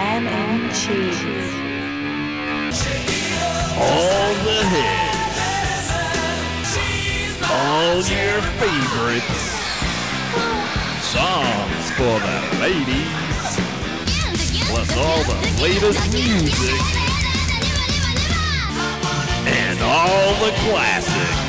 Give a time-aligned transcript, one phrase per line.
[0.00, 1.52] Glam and Cheese.
[3.76, 5.38] All the hits.
[7.44, 9.42] All your favorites.
[11.04, 13.50] Songs for the ladies.
[14.70, 16.80] Plus all the latest music.
[19.44, 21.39] And all the classics.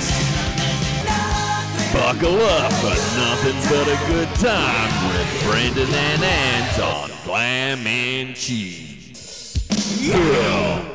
[1.93, 8.35] Buckle up for nothing but a good time with Brandon and Ant on Glam and
[8.35, 9.57] Cheese.
[10.01, 10.87] Yeah.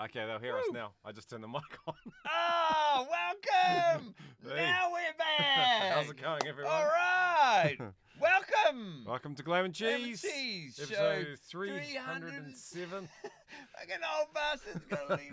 [0.00, 0.92] Okay, they'll hear us now.
[1.04, 1.94] I just turned the mic on.
[2.28, 4.14] Oh, welcome!
[4.48, 4.62] Hey.
[4.64, 5.92] Now we're back.
[5.92, 6.72] How's it going, everyone?
[6.72, 7.76] All right.
[8.20, 9.04] welcome.
[9.06, 10.22] Welcome to Glam and Glam and Cheese.
[10.22, 12.30] Cheese, show episode 300.
[12.30, 13.08] 307.
[13.78, 15.32] Fucking old bastard's gonna leave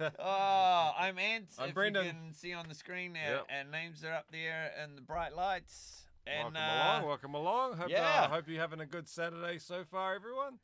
[0.00, 0.12] running.
[0.18, 1.46] Oh, I'm Ant.
[1.58, 2.04] I'm if Brendan.
[2.04, 3.46] you can see on the screen now, Yep.
[3.48, 6.02] and names are up there in the bright lights.
[6.26, 7.76] And welcome uh, along, welcome along.
[7.78, 8.22] Hope, yeah.
[8.24, 10.58] uh, hope you're having a good Saturday so far, everyone.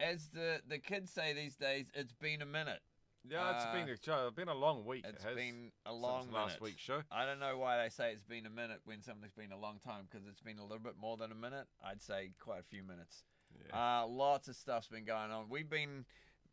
[0.00, 2.80] as the the kids say these days, it's been a minute.
[3.24, 4.26] Yeah, it's Uh, been a show.
[4.28, 5.04] It's been a long week.
[5.06, 6.60] It's it has, been a since long last minute.
[6.62, 7.02] week's show.
[7.10, 9.78] I don't know why they say it's been a minute when something's been a long
[9.80, 11.66] time because it's been a little bit more than a minute.
[11.84, 13.24] I'd say quite a few minutes.
[13.70, 14.02] Yeah.
[14.02, 15.48] Uh, lots of stuff's been going on.
[15.48, 16.04] We've been,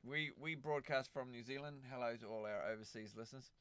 [0.03, 1.83] we we broadcast from New Zealand.
[1.91, 3.52] Hello to all our overseas listeners.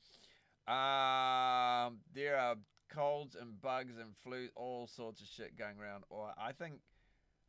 [0.66, 2.56] Um, there are
[2.88, 6.04] colds and bugs and flu, all sorts of shit going around.
[6.10, 6.80] Or I think,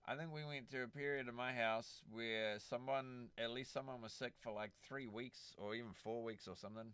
[0.07, 4.01] I think we went through a period in my house where someone, at least someone,
[4.01, 6.93] was sick for like three weeks or even four weeks or something.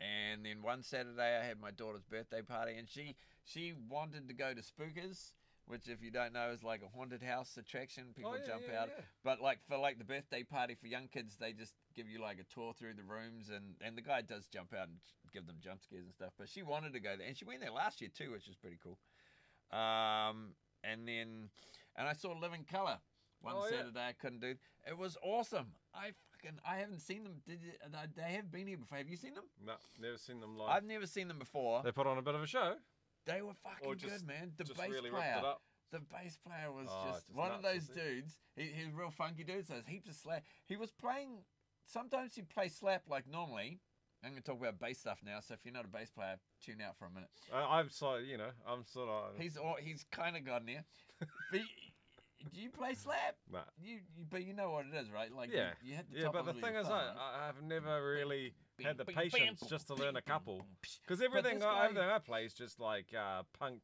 [0.00, 4.34] And then one Saturday, I had my daughter's birthday party, and she she wanted to
[4.34, 5.32] go to Spookers,
[5.66, 8.06] which, if you don't know, is like a haunted house attraction.
[8.16, 8.88] People Oh, yeah, jump yeah, out.
[8.96, 9.04] yeah.
[9.22, 12.38] But like for like the birthday party for young kids, they just give you like
[12.40, 14.96] a tour through the rooms, and and the guy does jump out and
[15.32, 16.32] give them jump scares and stuff.
[16.38, 18.56] But she wanted to go there, and she went there last year too, which is
[18.56, 18.98] pretty cool.
[19.70, 20.54] Um,
[20.90, 21.50] and then
[21.96, 22.98] and I saw Living Colour
[23.40, 23.78] one Oh, yeah.
[23.78, 24.00] Saturday.
[24.08, 24.54] I couldn't do.
[24.88, 25.66] It was awesome.
[25.94, 27.34] I fucking I haven't seen them.
[27.46, 27.72] Did you,
[28.16, 28.98] they have been here before?
[28.98, 29.44] Have you seen them?
[29.64, 30.70] No, never seen them live.
[30.70, 31.82] I've never seen them before.
[31.84, 32.74] They put on a bit of a show.
[33.26, 34.52] They were fucking just- good, man.
[34.56, 35.62] The bass really player, ripped it up.
[35.92, 38.00] the bass player was Oh, just just one of those was he?
[38.00, 38.38] dudes.
[38.56, 39.66] He, he's a real funky dude.
[39.66, 40.42] So there's heaps of slap.
[40.66, 41.38] He was playing.
[41.86, 43.80] Sometimes he'd play slap like normally.
[44.24, 45.40] I'm gonna talk about bass stuff now.
[45.40, 47.28] So if you're not a bass player, tune out for a minute.
[47.52, 49.32] I, I'm so you know, I'm sort of.
[49.38, 50.84] He's all, he's kind of gotten there.
[51.20, 53.36] but y- do you play slap?
[53.50, 53.60] Nah.
[53.82, 55.34] You, you but you know what it is, right?
[55.34, 58.04] Like Yeah, you, hit the yeah, but of the thing is, thumb, I, I've never
[58.06, 60.66] really had the patience just to learn a couple.
[61.02, 63.82] Because everything, this I, everything I play is just like uh, punk,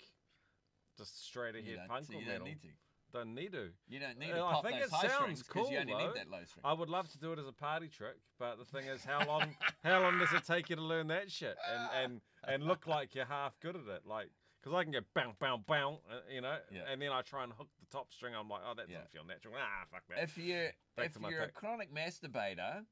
[0.99, 2.39] just straight You ahead punk so or you metal.
[2.41, 2.69] don't need to.
[3.13, 3.71] Don't need to.
[3.89, 5.93] You don't need to I think those it high sounds strings because you cool, only
[5.95, 6.07] though.
[6.11, 6.63] need that low string.
[6.65, 9.25] I would love to do it as a party trick, but the thing is, how
[9.27, 9.55] long,
[9.85, 13.15] how long does it take you to learn that shit and and and look like
[13.15, 14.07] you're half good at it?
[14.07, 14.29] Like,
[14.63, 16.83] because I can go bow bow bow, uh, you know, Yeah.
[16.93, 18.35] and then I try and hook the top string.
[18.35, 18.97] I'm like, oh, that Yeah.
[18.99, 19.55] doesn't feel natural.
[19.59, 20.23] Ah, fuck that.
[20.23, 21.55] if you Back if to my you're a pick.
[21.55, 22.85] chronic masturbator,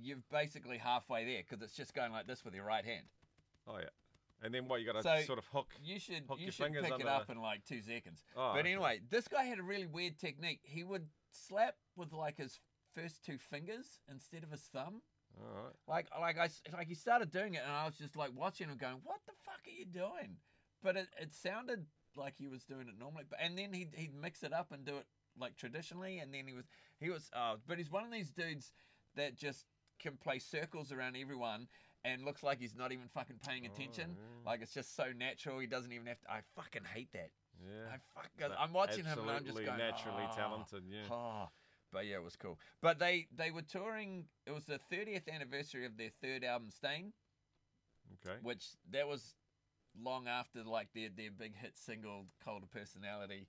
[0.00, 3.06] you're basically halfway there because it's just going like this with your right hand.
[3.66, 3.88] oh yeah.
[4.42, 4.80] And then what?
[4.80, 5.68] You got to So, sort of hook.
[5.82, 8.24] You should Hook you your should fingers pick it up the- in like two seconds.
[8.36, 8.70] Oh, but okay.
[8.70, 10.60] anyway, this guy had a really weird technique.
[10.62, 12.60] He would slap with like his
[12.94, 15.02] first two fingers instead of his thumb.
[15.36, 15.74] All right.
[15.86, 18.76] Like like I like he started doing it, and I was just like watching him,
[18.78, 20.36] going, "What the fuck are you doing?"
[20.82, 23.24] But it, it sounded like he was doing it normally.
[23.28, 25.06] But and then he'd he'd mix it up and do it
[25.38, 26.66] like traditionally, and then he was
[27.00, 27.28] he was.
[27.32, 28.72] Uh, but he's one of these dudes
[29.16, 29.66] that just
[29.98, 31.68] can play circles around everyone.
[32.04, 34.16] And looks like he's not even fucking paying oh, attention.
[34.16, 34.50] yeah.
[34.50, 35.58] Like it's just so natural.
[35.58, 36.30] He doesn't even have to.
[36.30, 37.30] I fucking hate that.
[37.60, 37.94] Yeah.
[37.94, 39.78] I fuck, I'm watching him and I'm just absolutely going.
[39.78, 40.82] naturally "Oh, talented.
[40.88, 41.12] Yeah.
[41.14, 41.48] Oh,
[41.92, 42.58] but yeah, it was cool.
[42.80, 44.26] But they they were touring.
[44.46, 47.12] It was the 30th anniversary of their third album, Stain,
[48.24, 48.36] Okay.
[48.42, 49.34] which that was
[50.00, 53.48] long after like their their big hit single, Cult of Personality,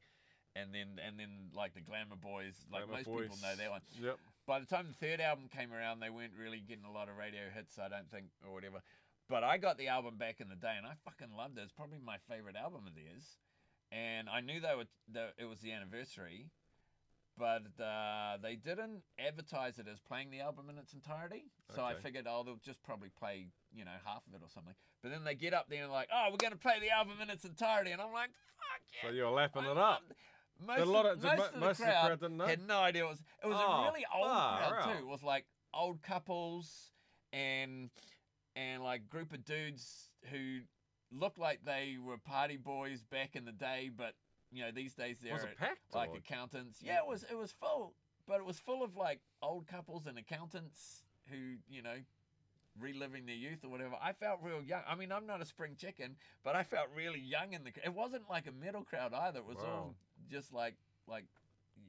[0.55, 2.65] and then and then like the Glamour Boys.
[2.71, 3.41] Like Glamour most people Boys.
[3.41, 3.81] know that one.
[4.01, 4.17] Yep.
[4.49, 7.17] By the time the third album came around, they weren't really getting a lot of
[7.21, 7.77] radio hits.
[7.77, 8.81] I don't think, or whatever.
[9.29, 11.61] But I got the album back in the day, and I fucking loved it.
[11.61, 13.37] It's probably my favorite album of theirs.
[13.91, 16.49] And I knew they were the, it was the anniversary,
[17.37, 21.45] but uh, they didn't advertise it as playing the album in its entirety.
[21.75, 24.73] So I figured, oh, they'll just probably play you know half of it or something.
[25.03, 27.21] But then they get up there and like, oh, we're going to play the album
[27.21, 29.09] in its entirety, and I'm like, fuck yeah!
[29.09, 30.01] So you're lapping I it up.
[30.65, 32.19] Most, Did a lot of, of- most, mo- of the most of the crowd crowd
[32.19, 32.45] didn't know?
[32.45, 33.05] had no idea.
[33.05, 34.83] It was it was Oh, a really old crowd out.
[34.91, 34.97] too.
[34.99, 36.91] It was like old couples
[37.31, 37.89] and
[38.55, 40.59] and like group of dudes who
[41.11, 44.13] looked like they were party boys back in the day, but
[44.51, 45.79] you know these days they're packed?
[45.93, 46.79] like or- accountants.
[46.83, 47.93] Yeah, it was it was full,
[48.27, 51.95] but it was full of like old couples and accountants who you know
[52.79, 53.95] reliving their youth or whatever.
[54.01, 54.81] I felt real young.
[54.87, 57.71] I mean, I'm not a spring chicken, but I felt really young in the.
[57.83, 59.39] It wasn't like a metal crowd either.
[59.39, 59.95] It was all Wow.
[60.29, 60.75] Just like
[61.07, 61.25] like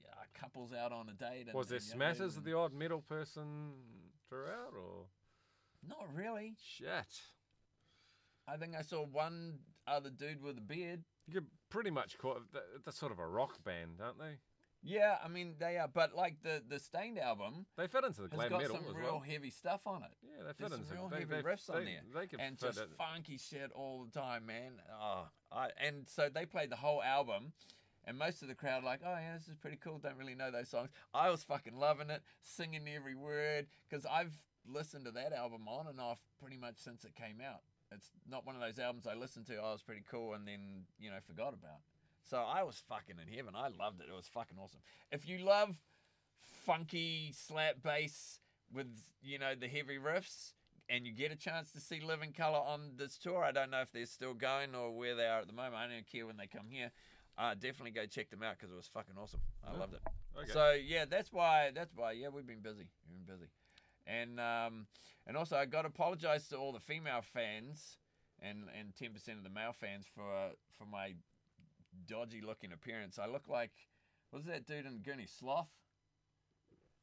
[0.02, 1.46] yeah, couples out on a date.
[1.46, 3.72] And, Was there and smatters of the odd metal person
[4.28, 5.06] throughout, or
[5.86, 6.54] Not really.
[6.62, 7.22] shit?
[8.48, 11.04] I think I saw one other dude with a beard.
[11.26, 12.42] You could pretty much caught.
[12.84, 14.38] that's sort of a rock band, aren't they?
[14.82, 18.28] Yeah, I mean they are, but like the the Stained album They fit into the
[18.28, 20.10] glam metal has glam got some real heavy stuff on it.
[20.22, 22.26] Yeah, they fit There's some into real they, heavy they, riffs they, on there, They
[22.26, 22.88] could and just it.
[22.96, 24.72] funky shit all the time, man.
[24.98, 27.52] Oh, I, and so they played the whole album,
[28.06, 29.98] and most of the crowd like, oh yeah, this is pretty cool.
[29.98, 30.90] Don't really know those songs.
[31.14, 35.86] I was fucking loving it, singing every word, because I've listened to that album on
[35.86, 37.60] and off pretty much since it came out.
[37.92, 39.56] It's not one of those albums I listened to.
[39.56, 41.80] Oh, it was pretty cool, and then you know forgot about.
[42.22, 43.54] So I was fucking in heaven.
[43.56, 44.06] I loved it.
[44.08, 44.80] It was fucking awesome.
[45.10, 45.76] If you love
[46.40, 48.38] funky slap bass
[48.72, 48.86] with
[49.22, 50.52] you know the heavy riffs
[50.88, 53.80] and you get a chance to see Living Colour on this tour, I don't know
[53.80, 55.76] if they're still going or where they are at the moment.
[55.76, 56.90] I don't care when they come here.
[57.40, 59.40] Uh, definitely go check them out because it was fucking awesome.
[59.66, 60.00] I loved it.
[60.38, 60.52] Okay.
[60.52, 61.70] So yeah, that's why.
[61.74, 62.12] That's why.
[62.12, 62.88] Yeah, we've been busy.
[63.08, 63.50] We've been busy,
[64.06, 64.86] and um,
[65.26, 67.96] and also I got to apologize to all the female fans
[68.42, 71.14] and and ten percent of the male fans for for my
[72.06, 73.18] dodgy looking appearance.
[73.18, 73.72] I look like
[74.32, 75.70] was that dude in Goonies Sloth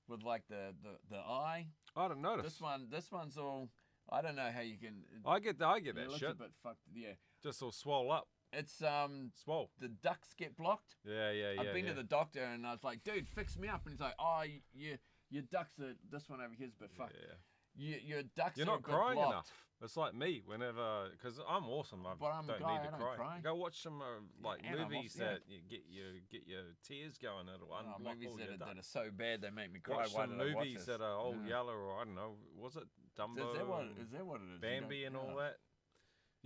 [0.08, 1.68] with like the the, the eye.
[1.96, 2.46] I don't notice.
[2.46, 3.70] This one, this one's all.
[4.10, 5.04] I don't know how you can.
[5.26, 6.30] I get I get that shit.
[6.30, 6.80] a bit fucked.
[6.94, 7.14] Yeah,
[7.44, 9.72] Just all swole up, it's um swole.
[9.80, 10.96] the ducts get blocked.
[11.06, 11.62] Yeah, yeah, yeah.
[11.62, 11.92] I've been yeah.
[11.92, 13.82] to the doctor and I was like, dude, fix me up.
[13.86, 14.98] And he's like, oh, you,
[15.30, 17.16] your ducts are, this one over here's a bit fucked.
[17.20, 17.36] Yeah.
[17.80, 19.52] You, your ducts You're are not crying enough.
[19.84, 22.04] It's like me whenever, because I'm awesome.
[22.08, 23.16] I But I'm don't guy, need to I cry.
[23.16, 23.40] cry.
[23.44, 25.26] Go watch some uh, like I'm movies yeah.
[25.26, 27.46] that you get your get your tears going.
[27.54, 29.80] It'll Oh, unblock movies all that your are, that are so bad they make me
[29.80, 29.98] cry.
[29.98, 31.50] Watch Why some I watch movies that are old Yeah.
[31.50, 32.38] yellow or I don't know.
[32.58, 32.86] Was it
[33.20, 33.52] Dumbo?
[33.52, 33.86] Is that what?
[34.02, 34.62] Is that what it is?
[34.62, 35.58] Bambi and all that.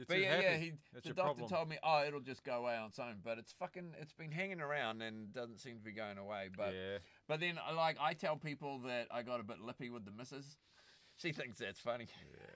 [0.09, 0.44] You're But yeah, happy.
[0.44, 1.50] yeah, he, That's the doctor problem.
[1.50, 3.18] told me, oh, it'll just go away on its own.
[3.24, 6.50] But it's fucking, it's been hanging around and doesn't seem to be going away.
[6.56, 6.98] But yeah.
[7.27, 10.12] But then, uh, like, I tell people that I got a bit lippy with the
[10.12, 10.57] missus.
[11.18, 12.07] She thinks that's funny.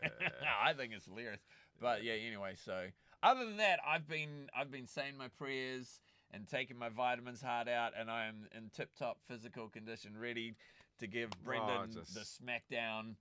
[0.64, 1.42] I think it's hilarious.
[1.80, 2.56] But yeah, anyway.
[2.64, 2.86] So
[3.22, 6.00] other than that, I've been I've been saying my prayers
[6.32, 10.56] and taking my vitamins hard out, and I am in tip top physical condition, ready
[11.00, 13.16] to give Brendan just- the smackdown.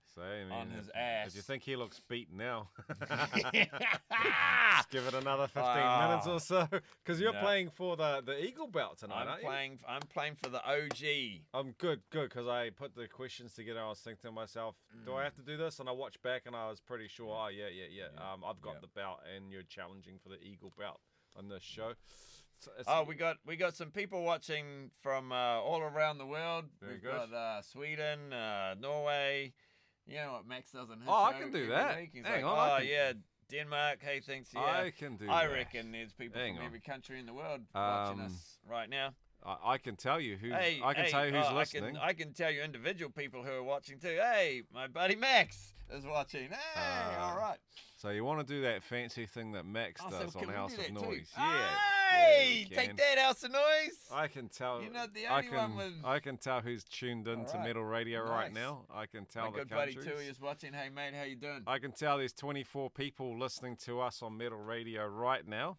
[0.51, 1.27] On his ass.
[1.27, 3.01] If you think he looks beaten now, just
[4.91, 6.33] give it another 15 minutes Ah.
[6.33, 6.67] or so.
[7.03, 7.41] Because you're No.
[7.41, 9.47] playing for the, the Eagle Belt tonight, I'm aren't you?
[9.47, 9.79] playing.
[9.87, 11.41] I'm playing for the OG.
[11.53, 13.81] I'm good, good, because I put the questions together.
[13.81, 14.75] I was thinking to myself,
[15.05, 15.79] do I have to do this?
[15.79, 17.35] And I watched back, and I was pretty sure.
[17.37, 18.03] Oh yeah, yeah, yeah.
[18.05, 18.09] Mm.
[18.17, 18.33] Yeah.
[18.33, 18.79] Um, I've got Yeah.
[18.81, 20.99] the belt, and you're challenging for the Eagle Belt
[21.35, 21.89] on this show.
[21.89, 22.41] It's-
[22.87, 26.65] Oh, we got we got some people watching from uh, all around the world.
[26.81, 27.11] Very We've good.
[27.31, 29.53] got uh, Sweden, uh, Norway.
[30.07, 31.97] You know what Max does on his Oh, I show can do every that.
[31.97, 32.09] week?
[32.13, 33.13] He's Hang like, on, I oh can- yeah,
[33.51, 33.97] Denmark.
[34.01, 34.49] Hey, thanks.
[34.53, 35.25] Yeah, I can do.
[35.25, 35.31] That.
[35.33, 35.53] I that.
[35.53, 36.65] reckon there's people Hang from on.
[36.67, 39.13] every country in the world watching Um, us right now.
[39.45, 40.53] I, I can tell you who's.
[40.53, 41.97] Hey, I can hey, tell you who's oh, listening.
[41.97, 44.17] I can, I can tell you individual people who are watching too.
[44.19, 46.49] Hey, my buddy Max is watching.
[46.49, 47.57] Hey, Uh, all right.
[47.97, 50.71] So you want to do that fancy thing that Max Oh, does can on House
[50.73, 50.93] of that too?
[50.93, 51.31] Noise?
[51.37, 51.67] Yeah.
[52.11, 54.07] Hey, yeah, take that, House of Noise.
[54.11, 54.81] I can tell.
[54.81, 55.57] You're not the I only can.
[55.57, 58.85] one with- I can tell who's tuned in to Metal Radio right now.
[58.93, 60.15] I can tell my the good buddy countries.
[60.15, 60.73] Tui is watching.
[60.73, 61.63] Hey, mate, how you doing?
[61.67, 65.77] I can tell there's 24 people listening to us on Metal Radio right now.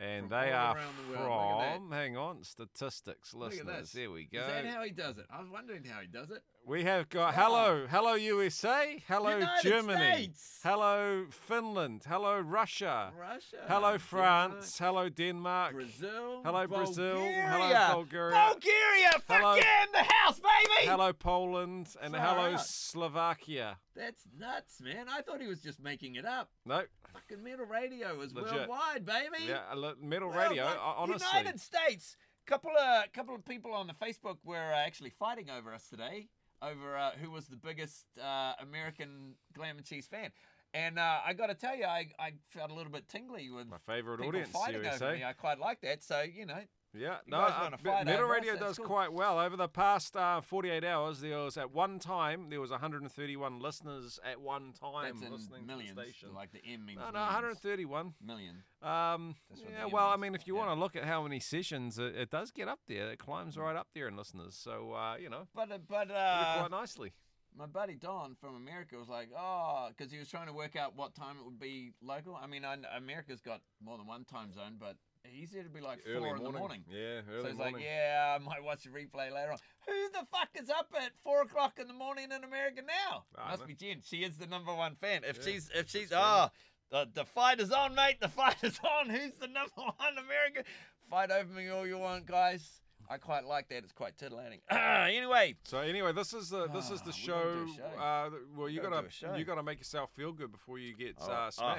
[0.00, 1.18] And From they are the world.
[1.18, 1.76] Look at that.
[1.78, 3.80] from, hang on, statistics Look at listeners.
[3.80, 3.92] this.
[3.92, 4.38] There we go.
[4.42, 5.26] Is that how he does it?
[5.28, 6.40] I was wondering how he does it.
[6.68, 7.42] We have got Wow.
[7.44, 10.60] hello, hello USA, hello United Germany, States.
[10.62, 13.56] hello Finland, hello Russia, Russia.
[13.66, 16.42] hello Denmark, France, hello Denmark, Brazil.
[16.44, 17.48] hello Brazil, Bulgaria.
[17.48, 19.10] hello Bulgaria, Bulgaria.
[19.26, 19.54] Fuck Hello.
[19.54, 20.86] yeah, in the house, baby.
[20.90, 22.60] hello Poland, and Far hello out.
[22.60, 23.78] Slovakia.
[23.96, 25.06] That's nuts, man.
[25.08, 26.50] I thought he was just making it up.
[26.66, 26.82] No,
[27.14, 28.52] Fucking metal radio is Legit.
[28.68, 29.44] worldwide, baby.
[29.48, 30.66] yeah, Metal Well, Radio.
[30.66, 32.16] ho- honestly, United States.
[32.46, 36.28] Couple of couple of people on the Facebook were uh, actually fighting over us today,
[36.62, 40.30] over uh, who was the biggest uh, American Glam and Cheese fan.
[40.74, 43.68] And uh, I got to tell you, I, I felt a little bit tingly with
[43.68, 45.24] my favorite people audience, fighting over me.
[45.24, 46.04] I quite like that.
[46.04, 46.60] So you know,
[46.94, 48.86] Yeah, no, uh, wanna Me- fight Metal Radio does cool.
[48.86, 49.38] quite well.
[49.38, 54.18] Over the past uh, 48 hours, there was at one time there was 131 listeners
[54.24, 55.90] at one time that's listening in millions.
[55.90, 56.34] to the station.
[56.34, 57.34] Like the M means no, no, millions.
[57.34, 58.14] 131.
[58.24, 58.62] million.
[58.82, 60.64] Um, yeah, well, I mean, if you Yeah.
[60.66, 63.10] want to look at how many sessions, it, it does get up there.
[63.10, 64.54] It climbs right up there in listeners.
[64.56, 67.12] So, uh, you know, But uh, but uh, quite nicely.
[67.54, 70.96] my buddy Don from America was like, oh, because he was trying to work out
[70.96, 72.34] what time it would be local.
[72.34, 74.96] I mean, I, America's got more than one time zone, but
[75.32, 76.84] he said it'd be like Early four in the morning.
[76.90, 77.74] Yeah, early So he's morning.
[77.76, 79.58] like, yeah, I might watch the replay later on.
[79.86, 83.24] Who the fuck is up at four o'clock in the morning in America now?
[83.36, 84.00] I Must be Jen.
[84.04, 85.22] She is the number one fan.
[85.24, 86.48] If Yeah, she's, if she's, oh,
[86.90, 88.20] the, the fight is on, mate.
[88.20, 89.08] The fight is on.
[89.10, 90.64] Who's the number one American?
[91.10, 92.80] Fight over me all you want, guys.
[93.10, 93.84] I quite like that.
[93.84, 94.60] It's quite titillating.
[94.70, 97.32] anyway, So anyway, this is the this is Ah, the we show.
[97.32, 97.98] gotta do a show.
[98.02, 99.34] Uh, well, you gotta gotta do a show.
[99.36, 101.74] you gotta make yourself feel good before you get Oh, uh, oh.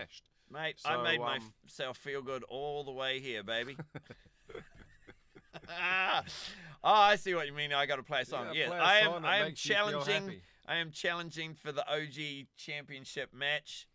[0.52, 3.78] Mate, I made um, myself feel good all the way here, baby.
[5.70, 6.22] oh,
[6.84, 7.74] I see what you mean.
[7.74, 8.48] I got to play a song.
[8.48, 9.26] Yeah, yes, play a I am.
[9.26, 10.42] I am makes you feel challenging.
[10.68, 13.88] I am challenging for the OG championship match.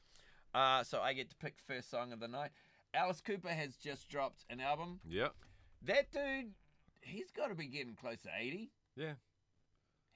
[0.54, 2.50] Uh, so I get to pick first song of the night.
[2.92, 5.00] Alice Cooper has just dropped an album.
[5.08, 5.28] Yeah,
[5.82, 6.52] That dude,
[7.00, 8.70] he's got to be getting close to eighty.
[8.96, 9.14] yeah.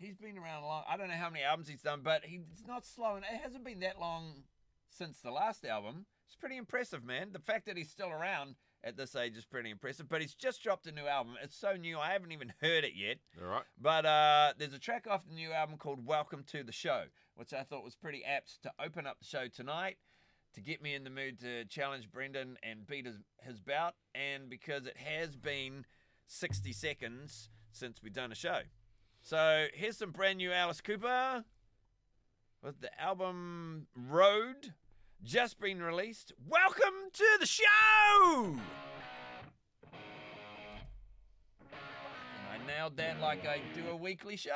[0.00, 0.84] He's been around a long.
[0.88, 3.24] I don't know how many albums he's done, but he's not slowing.
[3.24, 4.44] It hasn't been that long
[4.90, 6.06] since the last album.
[6.28, 7.30] It's pretty impressive, man.
[7.32, 10.10] The fact that he's still around at this age is pretty impressive.
[10.10, 11.36] But he's just dropped a new album.
[11.42, 13.16] It's so new, I haven't even heard it yet.
[13.42, 13.62] All right.
[13.80, 17.04] But uh, there's a track off the new album called "Welcome to the Show,"
[17.34, 19.96] which I thought was pretty apt to open up the show tonight,
[20.52, 24.50] to get me in the mood to challenge Brendan and beat his, his bout, and
[24.50, 25.86] because it has been
[26.26, 28.60] 60 seconds since we've done a show.
[29.22, 31.42] So here's some brand new Alice Cooper
[32.62, 34.74] with the album Road
[35.22, 36.32] just been released.
[36.48, 38.56] Welcome to the show!
[42.50, 44.52] I nailed that like I do a weekly show.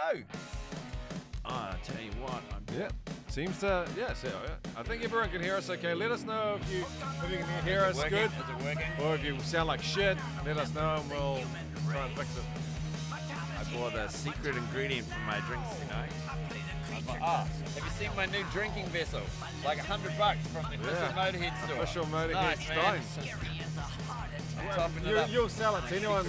[1.45, 2.89] Ah, I tell you what, I'm Yeah.
[3.29, 4.13] Seems to yeah.
[4.13, 4.55] So, yeah.
[4.77, 5.69] I think everyone can hear us.
[5.71, 5.95] Okay.
[5.95, 6.85] Let us know if you
[7.25, 8.11] if you can hear us working?
[8.11, 9.05] good, Is it working?
[9.05, 10.19] or if you sound like shit.
[10.45, 11.41] Let us know and we'll
[11.91, 12.45] try and fix it.
[13.11, 16.11] I bought a secret ingredient for my drinks tonight.
[17.09, 19.21] Ah, have you seen my new drinking vessel?
[19.65, 21.31] Like a hundred bucks from the official Yeah.
[21.31, 21.83] Motorhead store.
[21.83, 22.65] Official Motorhead nice.
[22.65, 23.01] Stein.
[24.59, 26.27] I'm topping it You, you'll sell it to anyone,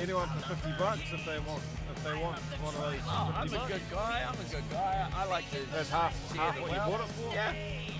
[0.00, 1.62] anyone for fifty bucks if they want,
[1.94, 3.00] if they want one of those.
[3.06, 4.26] Oh, I'm 50 a good guy.
[4.28, 5.10] I'm a good guy.
[5.14, 5.58] I like to.
[5.72, 7.32] That's half, half what you bought it for.
[7.32, 7.52] Yeah,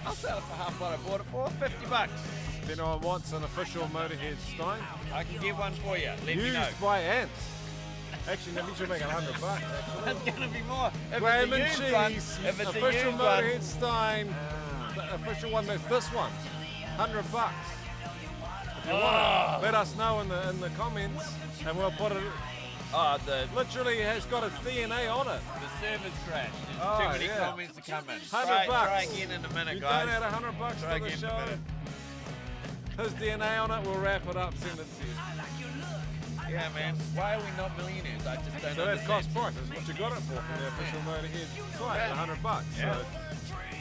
[0.04, 1.50] I'll sell it for half what I bought it for.
[1.60, 2.12] Fifty bucks.
[2.62, 4.80] If anyone wants an official Motorhead Stein,
[5.14, 6.10] I can get one for you.
[6.26, 6.66] Let me know.
[6.66, 7.55] used by ants.
[8.28, 9.62] Actually, that means you'll make hundred bucks.
[9.62, 10.10] Actually.
[10.12, 10.90] It's gonna be more.
[11.12, 14.34] If Graham and one, cheese, if it's official one, Motorhead Stein,
[14.96, 15.66] the official one.
[15.66, 16.30] That's this one,
[16.96, 17.54] hundred bucks.
[18.78, 19.08] If you want Oh.
[19.08, 19.58] it, ah.
[19.62, 21.32] let us know in the in the comments,
[21.66, 22.22] and we'll put it.
[22.92, 25.40] oh, the Literally has got its DNA on it.
[25.60, 26.52] the server's crashed.
[26.66, 27.38] There's Oh, too many yeah.
[27.50, 28.20] comments to come in.
[28.20, 28.86] 100 Try, bucks.
[28.88, 30.06] try again in a minute, You guys.
[30.06, 33.02] donate a hundred bucks Try to the a show.
[33.02, 33.86] His DNA on it.
[33.86, 34.54] We'll wrap it up.
[34.56, 35.12] Send it to you.
[36.48, 36.94] Yeah, man.
[37.14, 38.26] Why are we not millionaires?
[38.26, 38.74] I just don't know.
[38.74, 39.54] So that's cost price.
[39.54, 41.96] That's what you got it for from the official Motorhead site.
[41.96, 42.12] Yeah.
[42.12, 42.66] A hundred bucks.
[42.78, 42.94] Yeah.
[42.94, 43.04] So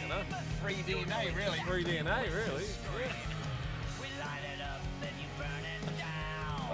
[0.02, 0.22] you know,
[0.62, 1.60] Free DNA, really.
[1.60, 2.66] free DNA really.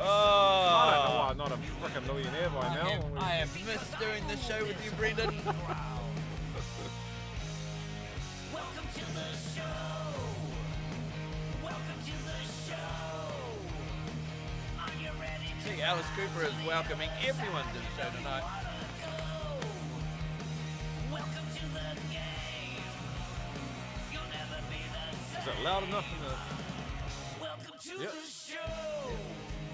[0.03, 0.07] Oh.
[0.07, 2.89] I don't know why I'm not a freaking millionaire by I now.
[2.89, 5.29] have, I have missed doing the show with you, Brendan.
[5.69, 6.01] I
[15.61, 18.43] Alice Cooper is welcoming everyone to the show tonight.
[25.39, 28.03] Is it loud enough in the?
[28.03, 28.13] Yep.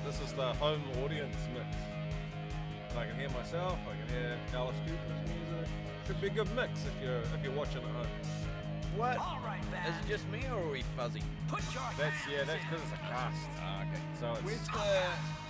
[0.06, 1.66] This is the home audience mix.
[2.90, 3.80] And I can hear myself.
[3.90, 5.70] I can hear Alice Cooper's music.
[6.06, 8.47] Should be a good mix if you're if you're watching at home.
[8.98, 9.22] What?
[9.86, 11.22] Is it just me or are we fuzzy?
[11.54, 12.44] That's yeah.
[12.50, 13.46] That's because it's a cast.
[13.62, 14.02] Ah, okay.
[14.20, 14.42] So it's.
[14.42, 14.90] Where's the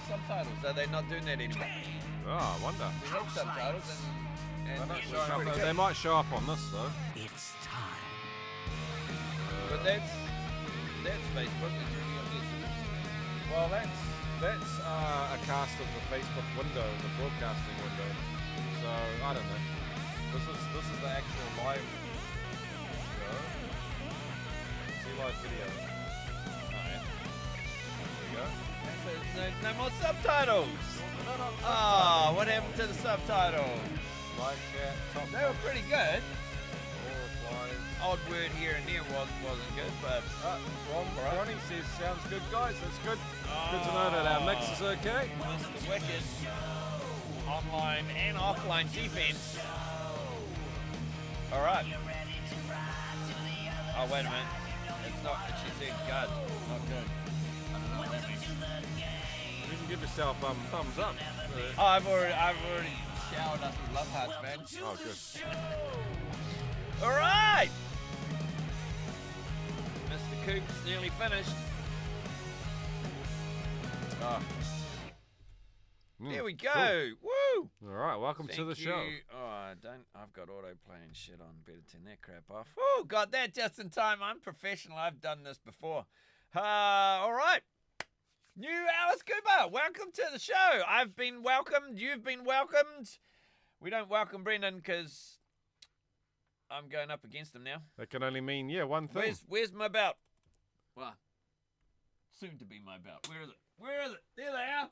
[0.03, 0.59] subtitles?
[0.67, 1.63] Are they not doing that anymore?
[2.27, 2.91] Oh, I wonder.
[2.99, 5.55] We had subtitles and, They're and not it showing up.
[5.55, 6.91] They, they might show up on this though.
[7.15, 8.03] It's time.
[9.71, 10.11] But that's
[11.07, 11.71] that's Facebook.
[11.71, 12.47] It's really on this.
[13.47, 13.99] Well, that's
[14.43, 18.11] that's uh, a cast of the Facebook window, the broadcasting window.
[18.83, 18.91] So
[19.23, 19.63] I don't know.
[20.35, 22.06] This is this is the actual live
[25.17, 25.65] live video.
[25.65, 27.07] Oh.
[27.97, 28.45] There you go.
[29.05, 30.69] There's no, no more subtitles.
[31.63, 33.81] Ah, what happened to the subtitles?
[34.39, 36.21] Live chat, top They were pretty good.
[37.49, 38.11] all.
[38.13, 40.57] Odd word here and there was wasn't good, but Uh,
[40.93, 41.05] Ron,
[41.35, 42.75] Ronnie says sounds good, guys.
[42.83, 43.17] That's good.
[43.71, 45.31] Good to know that our mix is okay.
[45.41, 45.89] Mr.
[45.89, 46.23] Wicked
[47.49, 49.57] online and offline defense.
[51.51, 51.85] All right.
[53.97, 54.56] Oh wait a minute.
[55.27, 55.35] Not.
[55.59, 56.29] She said God.
[56.69, 57.03] Not good.
[57.03, 58.43] I don't know what that means.
[58.47, 61.15] You can give yourself um thumbs up.
[61.77, 62.95] Oh, I've already, I've already
[63.33, 64.59] showered us with love hearts, man.
[64.83, 65.17] oh, good.
[67.03, 67.69] All right.
[70.07, 70.45] Mr.
[70.45, 71.51] Coop's nearly finished.
[74.21, 74.39] Oh,
[76.21, 76.71] Mm, there we cool.
[76.73, 77.09] go.
[77.21, 77.69] Woo!
[77.87, 79.03] All right, welcome to the Thank show.
[79.35, 80.05] Oh, I don't.
[80.15, 81.57] I've got autoplay and shit on.
[81.63, 82.67] Better turn that crap off.
[82.77, 84.19] Oh, got that just in time.
[84.23, 84.97] I'm professional.
[84.97, 86.05] I've done this before.
[86.55, 87.61] Uh, all right.
[88.55, 90.81] New Alice Cooper, welcome to the show.
[90.87, 91.99] I've been welcomed.
[91.99, 93.19] You've been welcomed.
[93.79, 95.37] We don't welcome Brendan because
[96.71, 97.83] I'm going up against him now.
[97.99, 99.21] That can only mean yeah one thing.
[99.21, 100.15] Where's Where's my belt?
[100.95, 101.13] Well,
[102.39, 103.27] soon to be my belt.
[103.29, 103.57] Where is it?
[103.77, 104.23] Where is it?
[104.35, 104.89] There they are.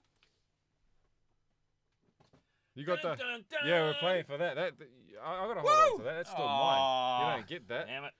[2.76, 3.60] You got the Dun, dun, dun.
[3.68, 3.82] yeah.
[3.84, 4.56] We're playing for that.
[4.56, 4.88] That, that-
[5.26, 6.16] I, I got to hold on to that.
[6.18, 7.20] That's still Aw.
[7.22, 7.30] mine.
[7.30, 7.88] You don't get that.
[7.88, 8.12] Damn it.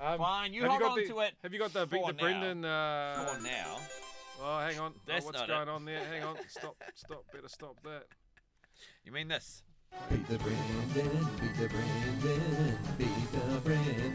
[0.00, 2.04] Um, Fine, you have hold got on the, to it Have you got the beat
[2.04, 2.18] the now.
[2.18, 2.64] Brendan?
[2.64, 3.78] Uh, For now.
[4.42, 4.92] Oh, hang on.
[4.92, 5.70] That's Oh, That's what's not going it.
[5.70, 6.04] on there?
[6.04, 6.36] Hang on.
[6.48, 6.76] Stop.
[6.94, 7.24] Stop.
[7.32, 8.04] Better stop that.
[9.04, 9.62] You mean this?
[10.10, 14.14] Beat the Brandon, beat the Brandon, beat the Brandon.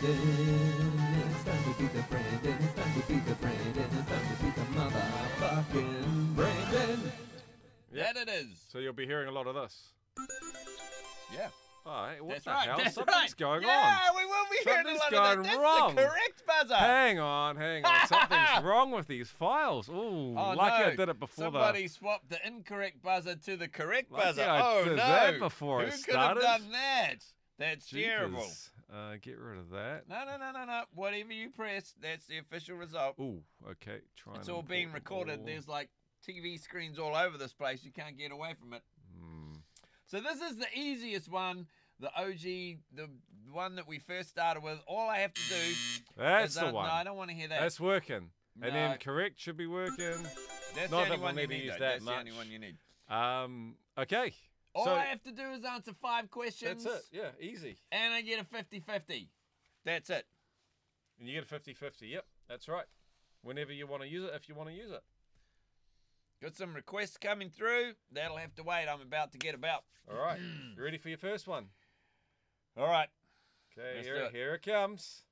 [1.32, 2.58] It's time to beat the Brandon,
[8.16, 8.34] Yeah.
[8.34, 8.66] Is.
[8.72, 9.90] So you'll be hearing a lot of this.
[11.34, 11.48] Yeah.
[11.90, 12.68] Oh, hey, what That's the right.
[12.68, 12.78] hell?
[12.80, 13.38] That's Something's right.
[13.38, 15.52] going yeah, we will be hearing a lot going of that.
[15.52, 15.96] That's wrong.
[15.96, 16.76] the correct buzzer.
[16.76, 18.08] Hang on, hang on.
[18.08, 19.88] Something's wrong with these files.
[19.88, 20.88] Ooh, Oh, lucky no.
[20.88, 24.42] I did it before Somebody swapped the incorrect buzzer to the correct Lucky buzzer.
[24.44, 24.96] I oh did no!
[24.98, 27.24] that before Who it could have done that?
[27.58, 28.04] That's the.
[28.04, 28.46] terrible.
[28.94, 30.04] Uh, get rid of that.
[30.10, 30.82] No, no, no, no, no.
[30.94, 33.16] Whatever you press, that's the official result.
[33.20, 34.00] Ooh, okay.
[34.18, 35.38] Try it's all being recorded.
[35.40, 35.46] ball.
[35.46, 35.90] There's like
[36.28, 37.84] TV screens all over this place.
[37.84, 38.82] You can't get away from it.
[39.18, 39.58] Hmm.
[40.06, 41.68] So this is the easiest one,
[42.00, 43.10] the OG, the
[43.52, 44.80] one that we first started with.
[44.88, 45.74] All I have to do
[46.18, 46.88] That's is the one.
[46.88, 47.60] No, I don't want to hear that.
[47.60, 48.30] That's working.
[48.62, 50.16] And then correct should be working.
[50.76, 51.64] That's not the that only we'll one you need to need.
[51.66, 52.78] use that That's the only one you need.
[53.10, 53.76] Um.
[53.98, 54.34] Okay.
[54.76, 56.84] All so I have to do is answer five questions.
[56.84, 57.04] that's it.
[57.12, 57.78] Yeah, easy.
[57.92, 59.28] And I get a 50-50.
[59.86, 60.26] That's it.
[61.20, 62.12] And you get a 50-50.
[62.12, 62.86] Yep, that's right.
[63.42, 65.02] Whenever you want to use it, if you want to use it.
[66.42, 67.94] Got some requests coming through.
[68.12, 68.88] That'll have to wait.
[68.88, 69.84] I'm about to get about.
[70.10, 70.40] All right.
[70.78, 71.66] you ready for your first one?
[72.78, 73.10] All right.
[73.78, 74.32] Okay, here, it.
[74.32, 75.24] here it comes.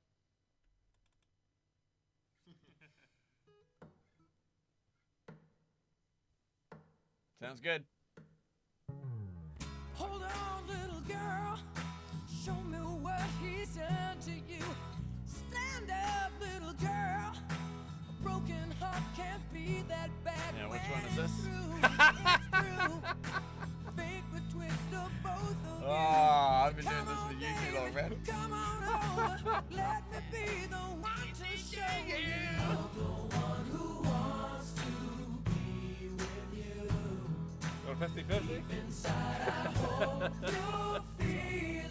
[7.40, 7.84] Sounds good.
[9.94, 11.58] Hold on, little girl.
[12.44, 14.64] Show me what he's done to you.
[15.24, 17.32] Stand up, little girl
[18.26, 20.54] broken heart can't be that bad.
[20.58, 21.30] Yeah, which one is this?
[25.84, 28.16] oh, I've been doing this for you too long, man.
[28.26, 32.24] Come on over, let me be the one to show you.
[37.88, 38.64] Or 50 50.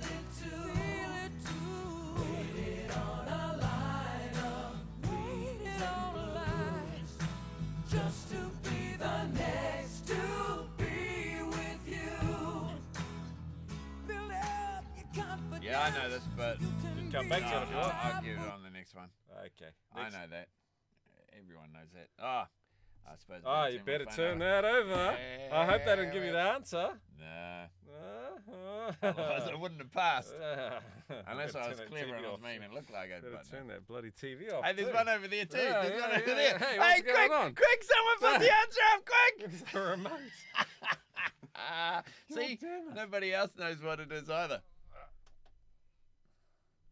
[15.75, 16.57] Yeah, I know this, but
[17.11, 18.05] come back to it if you I'll, want.
[18.05, 19.09] I'll get it on the next one.
[19.37, 19.71] Okay.
[19.93, 20.47] I know that.
[21.37, 22.07] Everyone knows that.
[22.17, 22.47] Ah,
[23.05, 23.41] I suppose.
[23.45, 25.17] Oh, you better turn that over.
[25.51, 26.91] I hope that didn't give you the answer.
[27.19, 27.67] Nah.
[27.91, 30.33] Uh, Otherwise, I wouldn't have passed.
[30.33, 30.79] uh,
[31.27, 32.41] Unless I was clever and I was off.
[32.41, 33.21] mean and looked like it.
[33.21, 33.73] Better But turn no.
[33.73, 34.63] that bloody TV off.
[34.63, 34.93] Hey, there's too.
[34.93, 35.57] one over there too.
[35.57, 36.35] Yeah, there's yeah, one over yeah.
[36.35, 36.57] there.
[36.57, 37.83] Hey, what's quick, quick!
[37.83, 39.49] Someone put the answer up, quick!
[39.51, 40.67] It's the remote.
[41.53, 42.59] Ah, see,
[42.95, 44.61] nobody else knows what it is either.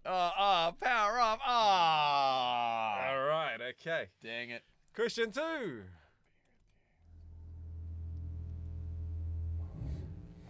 [0.06, 1.40] Oh, oh, power off.
[1.40, 3.10] Oh, ah.
[3.10, 3.58] All right.
[3.70, 4.08] Okay.
[4.22, 4.64] dang it.
[4.94, 5.42] Question two.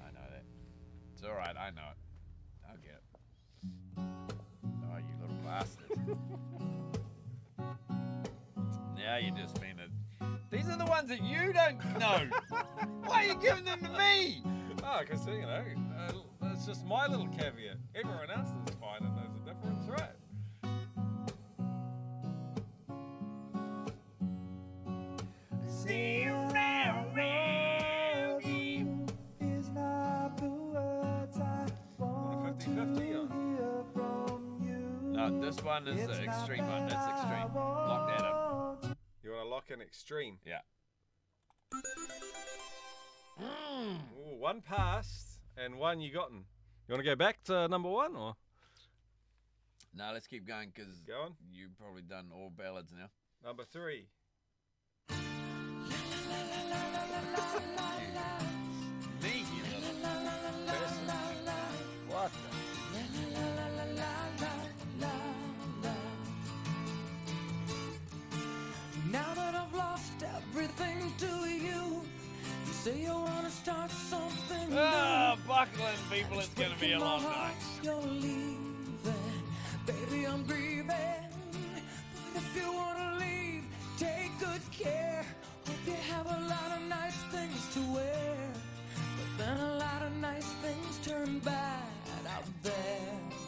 [0.02, 0.44] I know that.
[1.14, 1.56] It's all right.
[1.56, 1.98] I know it.
[2.68, 3.04] I'll get it.
[4.00, 6.18] Oh, you little bastard.
[8.98, 9.92] now you just mean it.
[10.50, 12.28] These are the ones that you don't know.
[13.06, 14.42] Why are you giving them to me?
[14.84, 15.64] Ah, oh, because, you know,
[15.98, 16.12] uh,
[16.42, 17.78] that's just my little caveat.
[17.96, 19.23] Everyone else is fine and
[19.64, 20.10] knows the difference, right?
[25.68, 29.06] See you now, round you
[29.42, 31.66] is not the words I
[31.98, 33.28] want 50-50 or?
[33.34, 35.12] hear from you.
[35.12, 36.88] No, this one is the It's not extreme one.
[36.88, 37.56] that That's extreme.
[37.56, 38.86] Lock that up.
[39.24, 40.38] You want to lock in extreme.
[40.46, 40.60] Yeah.
[43.40, 43.96] Hmm.
[44.20, 46.46] Ooh, one passed and one you gotten.
[46.88, 48.36] You want to go back to number one or
[49.96, 51.36] no, let's keep going because Going?
[51.52, 53.10] you've probably done all ballads now.
[53.46, 54.08] Number three.
[59.22, 59.94] Me, you little
[60.66, 61.08] person.
[62.08, 62.32] What?
[62.32, 62.74] the-
[69.12, 72.02] Now that I've lost everything to you,
[72.66, 74.70] you say you wanna start something.
[74.72, 74.78] Ah, new.
[74.78, 78.63] Ah, buckling people, it's going to be a long night
[80.14, 80.28] baby.
[80.28, 80.88] I'm grieving.
[80.90, 83.64] But if you wanna leave,
[83.98, 85.26] take good care.
[85.66, 88.36] Hope you have a lot of nice things to wear.
[88.96, 91.88] But then a lot of nice things turn bad
[92.28, 93.43] out there.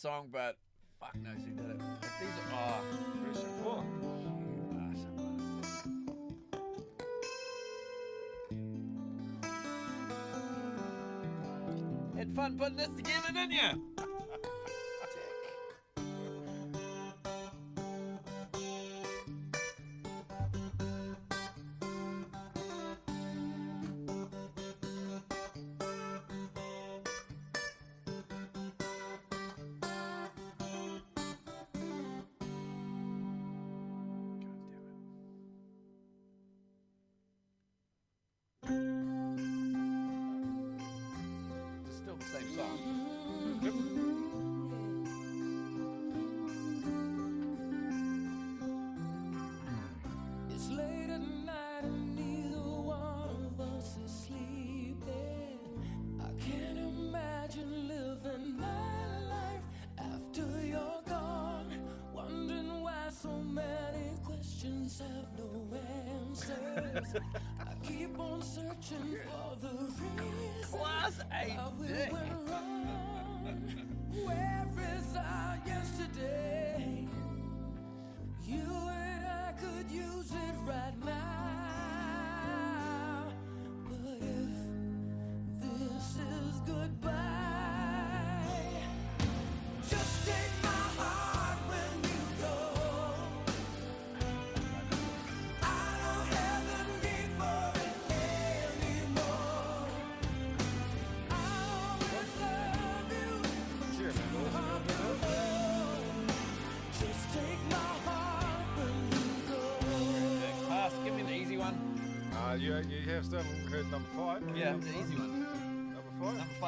[0.00, 0.56] Song, but
[0.98, 1.80] fuck knows who did it.
[2.18, 2.80] These are,
[3.66, 3.84] oh,
[4.72, 5.18] ah, some bastard.
[12.16, 13.99] Had fun putting this together, didn't you?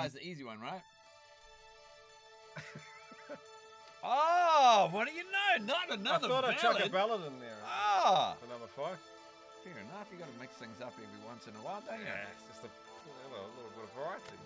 [0.02, 0.06] Five?
[0.08, 0.82] Is the easy one, right?
[4.04, 5.64] oh, what do you know?
[5.64, 6.76] Not I another thought I'd ballad.
[6.78, 8.98] chuck a ballad in there Ah, for number five.
[9.64, 10.06] fair enough.
[10.12, 12.04] You got to mix things up every once in a while, don't you?
[12.06, 12.70] Yeah, it's just a, a
[13.30, 14.36] a little bit of variety.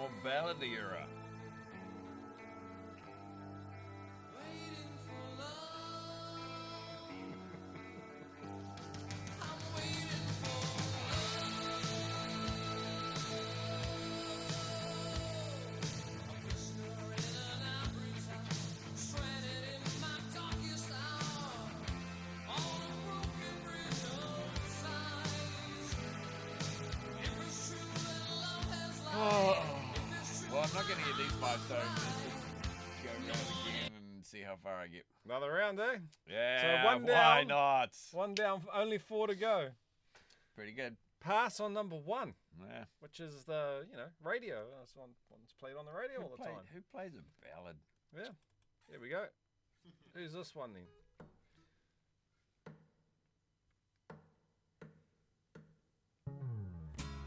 [0.00, 0.99] More balladier.
[31.50, 31.84] Five stars.
[32.62, 33.30] Let's go round
[33.66, 35.04] again and see how far I get.
[35.24, 35.96] Another round, eh?
[36.30, 37.08] Yeah, one why
[37.44, 37.48] down.
[37.48, 37.90] not?
[38.12, 39.68] One down, only four to go.
[40.54, 40.96] Pretty good.
[41.20, 42.84] Pass on number one, Yeah.
[43.00, 44.64] which is the, you know, radio.
[44.78, 46.64] That's one, one's played on the radio Who, all the play- time.
[46.72, 47.76] who plays a ballad?
[48.16, 48.28] Yeah.
[48.88, 49.26] Here we go.
[50.14, 50.84] Who's this one then?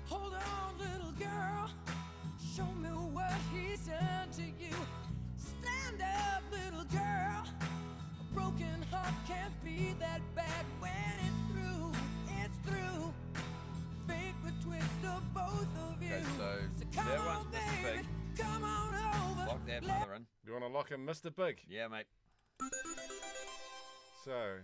[0.09, 1.69] Hold on, little girl.
[2.56, 4.76] Show me what he's done to you.
[5.38, 7.44] Stand up, little girl.
[8.20, 10.92] A broken heart can't be that bad when
[11.26, 11.92] it's through.
[12.44, 13.13] It's through.
[14.08, 16.13] Fate would twist of both of you.
[16.13, 16.26] Okay,
[16.78, 17.98] so come that on, baby.
[17.98, 18.06] Big.
[18.38, 19.48] Come on over.
[19.48, 20.26] Lock that mother in.
[20.46, 21.36] You want to lock in Mr.
[21.36, 21.60] Big?
[21.68, 22.06] Yeah, mate.
[24.26, 24.60] So,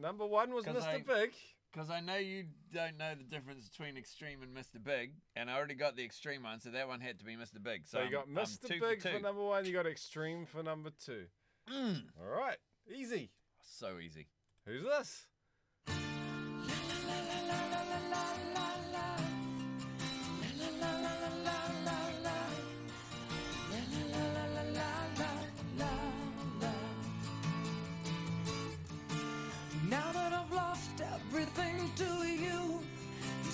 [0.00, 0.86] number one was 'Cause Mr.
[0.86, 1.34] I- Big.
[1.72, 4.82] Because I know you don't know the difference between Extreme and Mr.
[4.82, 7.62] Big, and I already got the Extreme one, so that one had to be Mr.
[7.62, 7.86] Big.
[7.86, 8.68] So, So you I'm- got I'm Mr.
[8.68, 11.24] two Big for, for, number one, you got Extreme for number two.
[11.70, 12.02] Mm.
[12.20, 12.58] All right,
[12.94, 13.30] easy.
[13.62, 14.26] So easy.
[14.66, 15.26] Who's this?
[18.10, 18.51] Now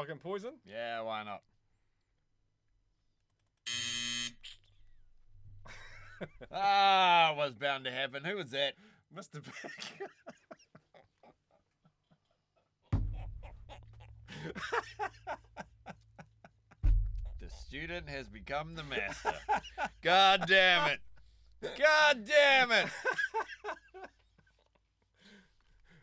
[0.00, 0.52] You want to lock in poison?
[0.66, 1.42] Yeah, why not?
[6.52, 8.24] ah, was bound to happen.
[8.24, 8.76] Who was that?
[9.14, 9.42] Mr.
[9.44, 9.52] Big.
[17.40, 19.34] The student has become the master.
[20.00, 21.00] God damn it.
[21.78, 22.86] God damn it.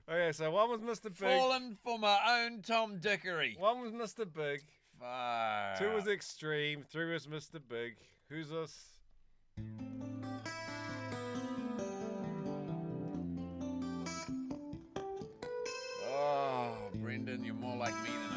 [0.10, 1.06] Okay, so one was Mr.
[1.06, 1.16] Big.
[1.16, 3.56] Fallen for my own Tom Dickory.
[3.58, 4.26] One was Mr.
[4.32, 4.62] Big.
[5.00, 5.80] Fuck.
[5.80, 6.84] Two was Extreme.
[6.90, 7.60] Three was Mr.
[7.70, 7.96] Big.
[8.30, 8.94] Who's this?
[16.10, 18.37] Oh, Brendan, you're more like me than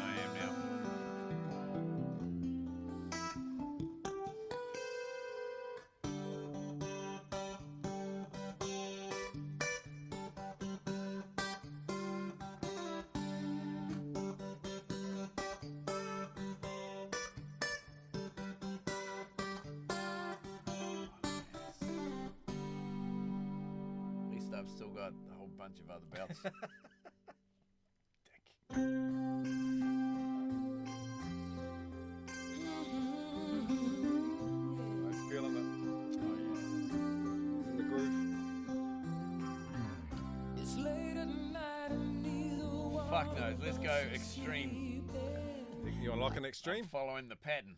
[24.61, 26.39] I've still got a whole bunch of other belts.
[26.43, 26.53] Dick.
[28.69, 28.77] I'm
[35.31, 35.65] feeling it.
[36.21, 37.71] Oh, yeah.
[37.71, 38.13] In the groove.
[40.57, 42.23] It's late at night and
[43.09, 43.55] Fuck knows.
[43.63, 45.09] Let's go extreme.
[45.11, 46.03] sleeping.
[46.03, 46.85] You want to lock in Extreme?
[46.85, 47.77] Following the pattern.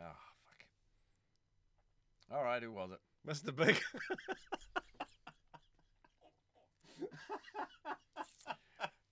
[0.00, 0.64] fuck.
[2.36, 2.98] All right, who was it?
[3.24, 3.54] Mr.
[3.54, 3.80] Big.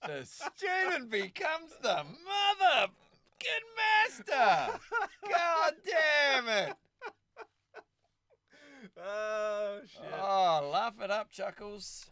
[0.04, 2.92] The student becomes the mother
[3.38, 4.78] good master.
[5.28, 6.74] God damn it.
[9.00, 10.02] oh, shit.
[10.20, 12.06] Oh, laugh it up, Chuckles.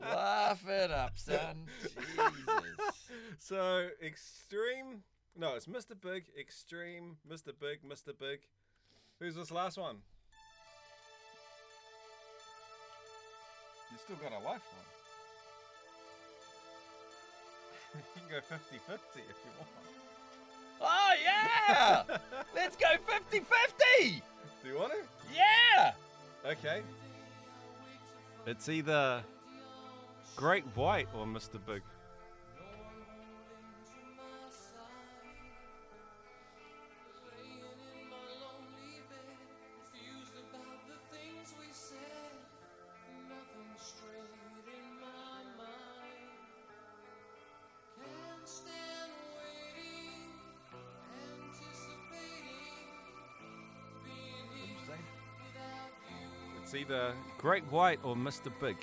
[0.00, 1.66] laugh it up, son.
[1.80, 3.10] Jesus.
[3.38, 5.02] so, Extreme.
[5.34, 5.98] No, it's Mr.
[5.98, 7.52] Big, Extreme, Mr.
[7.58, 8.12] Big, Mr.
[8.18, 8.40] Big.
[9.18, 9.98] Who's this last one?
[13.92, 14.62] You still got a lifeline.
[17.94, 19.70] you can go 50 50 if you want.
[20.80, 22.02] Oh, yeah.
[22.54, 24.22] Let's go 50 50.
[24.62, 24.98] Do you want to?
[25.36, 25.92] Yeah.
[26.44, 26.82] Okay.
[28.46, 29.22] It's either
[30.36, 31.58] Great White or Mr.
[31.64, 31.82] Big.
[56.92, 58.52] Either Great White or Mr.
[58.60, 58.76] Big.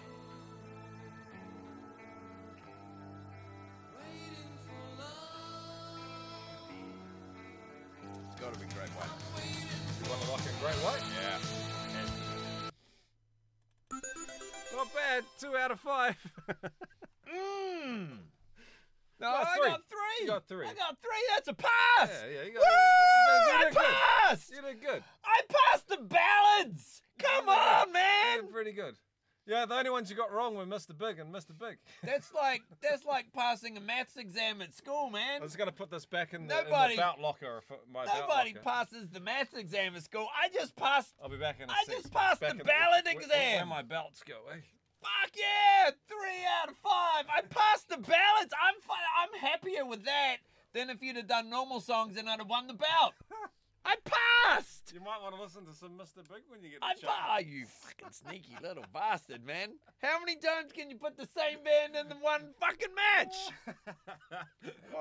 [30.79, 30.97] Mr.
[30.97, 31.57] Big and Mr.
[31.57, 31.77] Big.
[32.03, 35.41] That's like that's like passing a maths exam at school, man.
[35.41, 37.61] I was gonna put this back in the, in Nobody- the belt locker.
[37.67, 38.63] For my belt Nobody locker.
[38.63, 40.27] passes the maths exam at school.
[40.41, 41.13] I just passed.
[41.21, 41.95] I'll be back in a I sec.
[41.97, 43.55] just passed Back the in ballot where- where- exam.
[43.57, 44.57] Where my belts go, eh?
[45.01, 45.91] Fuck yeah!
[46.07, 47.25] Three out of five.
[47.33, 48.53] I passed the ballots.
[48.61, 50.37] I'm fi- I'm happier with that
[50.73, 53.13] than if you'd have done normal songs and I'd have won the belt.
[53.85, 54.91] I passed.
[54.93, 56.17] You might want to listen to some Mr.
[56.27, 57.45] Big when you get I passed.
[57.47, 59.69] You fucking sneaky little bastard, man.
[60.01, 63.35] How many times can you put the same band in the one fucking match?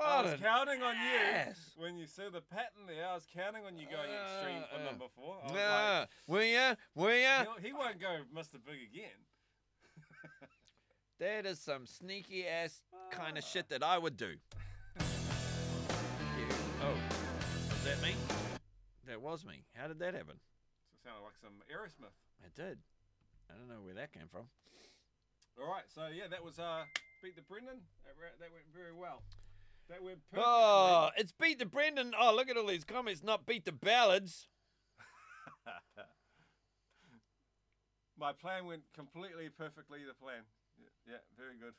[0.01, 1.57] I was counting on ass.
[1.77, 3.05] you when you see the pattern there.
[3.07, 4.85] I was counting on you going extreme for Uh, uh.
[4.91, 5.37] number four.
[5.43, 6.75] Was Nah, will ya?
[6.95, 7.45] Will ya?
[7.61, 8.53] he won't go Mr.
[8.65, 9.09] Big again.
[11.19, 14.35] That is some sneaky ass kind of shit that I would do.
[16.37, 16.55] Yeah.
[16.83, 16.93] Oh,
[17.69, 18.15] was that me?
[19.09, 19.65] That was me.
[19.73, 20.37] How did that happen?
[20.37, 22.13] So it sounded like some Aerosmith.
[22.45, 22.77] It did.
[23.49, 24.45] I don't know where that came from.
[25.57, 26.85] All right, so yeah, that was uh,
[27.23, 27.81] beat the Brendan.
[28.05, 29.23] That, that went very well.
[29.89, 30.45] That went perfectly.
[30.45, 32.13] Oh, it's beat the Brendan.
[32.13, 33.23] Oh, look at all these comments.
[33.23, 34.47] Not beat the ballads.
[38.19, 40.05] My plan went completely perfectly.
[40.05, 40.45] The plan.
[40.77, 41.73] Yeah, yeah very good.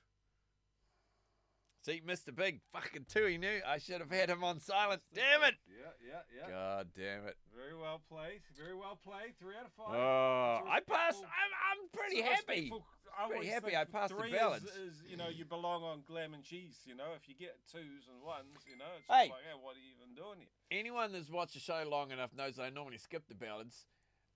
[1.82, 2.34] See, Mr.
[2.34, 3.24] Big, fucking two.
[3.26, 5.00] He knew I should have had him on silent.
[5.14, 5.54] Damn it!
[5.66, 6.50] Yeah, yeah, yeah.
[6.50, 7.36] God damn it.
[7.56, 8.40] Very well played.
[8.58, 9.38] Very well played.
[9.40, 9.96] Three out of five.
[9.96, 11.22] Oh, I passed.
[11.24, 12.70] I'm, I'm pretty happy.
[13.18, 14.64] I Pretty happy I passed the three ballads.
[14.64, 16.76] Is, is, you know, you belong on glam and cheese.
[16.86, 19.28] You know, if you get twos and ones, you know, it's Hey.
[19.32, 20.48] like, hey, what are you even doing here?
[20.70, 23.84] Anyone that's watched the show long enough knows I normally skip the ballads,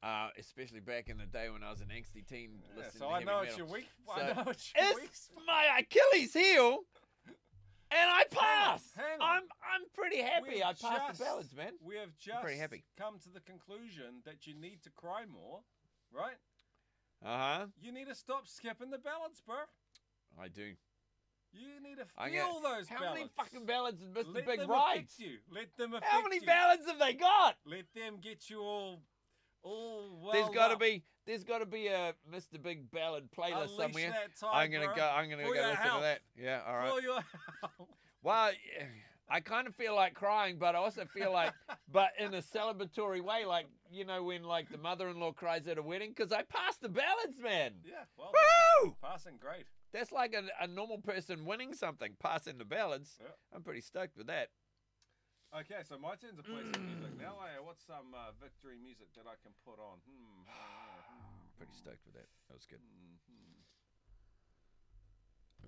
[0.03, 3.07] uh, especially back in the day when I was an angsty teen Yeah, so to
[3.07, 3.89] I heavy know it's your weak.
[4.07, 5.05] So, I know it's your weak.
[5.05, 6.81] It's my Achilles heel,
[7.91, 8.95] and I Hang on, passed.
[8.97, 9.37] hang on.
[9.37, 10.55] I'm I'm pretty happy.
[10.55, 11.73] We've I passed just- the ballads, man.
[11.83, 12.85] We have just pretty happy.
[12.99, 15.61] come to the conclusion that you need to cry more,
[16.13, 16.37] right?
[17.25, 17.67] Uh huh.
[17.81, 19.57] You need to stop skipping the ballads, bro.
[20.41, 20.73] I do.
[21.53, 23.15] You need to feel get- those How ballads.
[23.19, 24.35] many fucking ballads did Mr.
[24.35, 25.07] Let Big them write?
[25.19, 25.39] you.
[25.51, 26.47] Let them affect How many you.
[26.47, 27.57] ballads have they got?
[27.65, 29.01] Let them get you all,
[29.65, 30.33] Oh, all well.
[30.33, 32.63] there's got to be there's got to be a Mr.
[32.63, 34.13] Big ballad playlist somewhere.
[34.39, 35.11] Time, I'm gonna bro, go.
[35.15, 36.21] I'm gonna for go listen to that.
[36.37, 36.61] Yeah.
[36.67, 36.91] All right.
[36.91, 37.19] For your.
[38.23, 38.53] Well,
[39.29, 41.53] I kind of feel like crying, but I also feel like,
[41.93, 45.83] but in a celebratory way, like you know when like the mother-in-law cries at a
[45.83, 47.73] wedding, because I passed the ballads, man.
[47.85, 48.33] Yeah, well,
[48.83, 48.97] Woo!
[49.03, 49.65] passing great.
[49.93, 53.17] That's like a, a normal person winning something, passing the ballads.
[53.21, 53.29] Yeah.
[53.55, 54.49] I'm pretty stoked with that.
[55.55, 57.39] Okay, so my turn to play some music now.
[57.47, 57.63] eh?
[57.63, 60.03] what's some uh, victory music that I can put on?
[60.03, 60.43] Hmm.
[60.51, 61.55] I don't.
[61.55, 62.27] Pretty stoked with that.
[62.51, 62.83] That was good.
[62.83, 63.63] Hmm, hmm.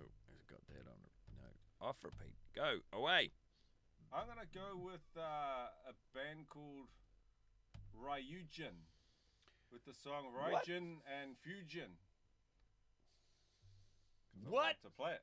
[0.03, 0.11] Oh,
[0.51, 0.99] got that on.
[1.39, 1.47] No,
[1.87, 2.35] off repeat.
[2.55, 3.31] Go away.
[4.13, 6.91] I'm gonna go with uh, a band called
[7.95, 8.75] Ryujin
[9.71, 10.67] with the song What?
[10.67, 11.39] Ryujin and.
[14.35, 14.67] 'Cause I What?
[14.67, 15.23] like To play it.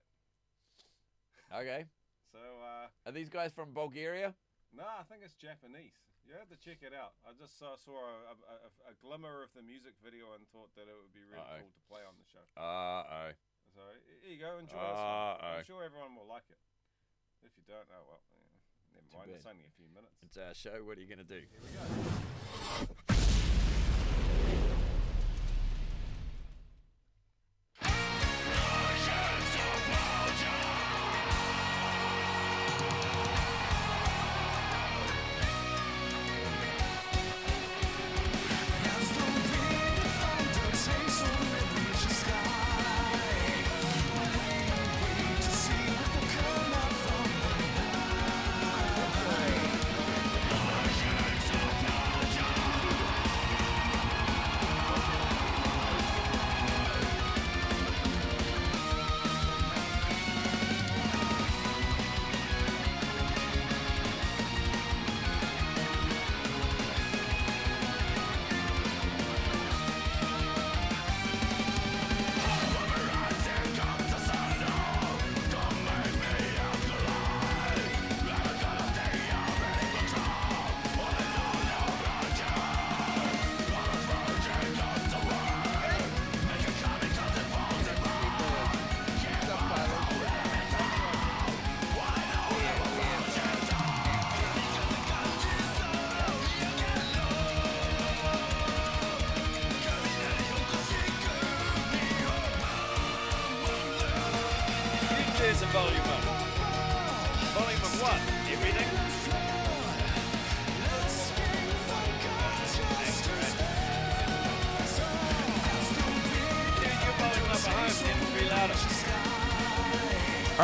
[1.53, 1.85] Okay.
[2.33, 4.33] So uh, Are these guys from Bulgaria?
[4.73, 5.95] No, I think it's Japanese.
[6.23, 7.19] You have to check it out.
[7.27, 10.87] I just uh, saw a, a, a, glimmer of the music video and thought that
[10.87, 11.59] it would be really Uh-oh.
[11.59, 12.45] cool to play on the show.
[12.55, 13.29] Uh oh.
[13.75, 13.83] So
[14.23, 14.79] here you go, enjoy.
[14.79, 15.59] Uh-oh.
[15.59, 16.61] I'm sure everyone will like it.
[17.43, 19.35] If you don't, oh well, yeah, never mind.
[19.35, 20.15] It's only a few minutes.
[20.23, 20.79] It's our show.
[20.87, 21.43] What are you gonna do?
[21.43, 22.92] Here we go.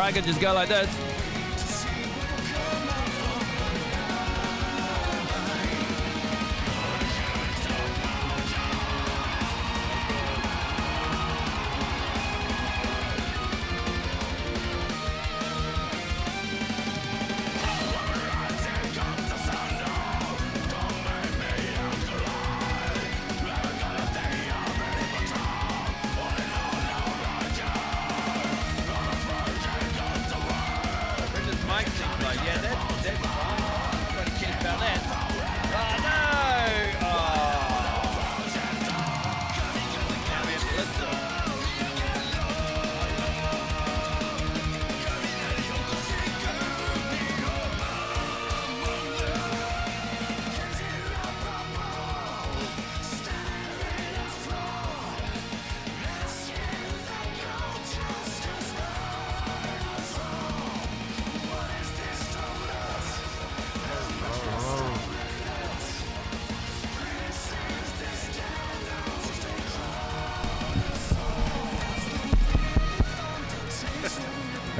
[0.09, 0.98] I could just go like this.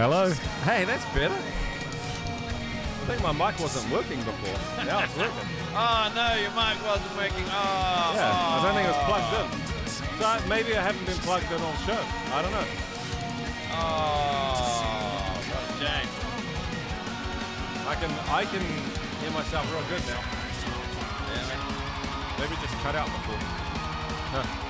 [0.09, 0.33] Hello.
[0.65, 1.37] Hey, that's better.
[1.37, 4.57] I think my mic wasn't working before.
[4.83, 5.37] Now it's working.
[5.69, 7.45] Oh no, your mic wasn't working.
[7.45, 9.45] Oh, Yeah, I don't think it was plugged in.
[10.17, 12.01] So maybe I haven't been plugged in all show.
[12.33, 12.65] I don't know.
[13.77, 16.09] Oh, what a shame.
[17.85, 18.65] I can I can
[19.21, 20.25] hear myself real good now.
[21.29, 21.53] Really?
[22.41, 23.37] Maybe just cut out before.
[24.33, 24.68] Huh.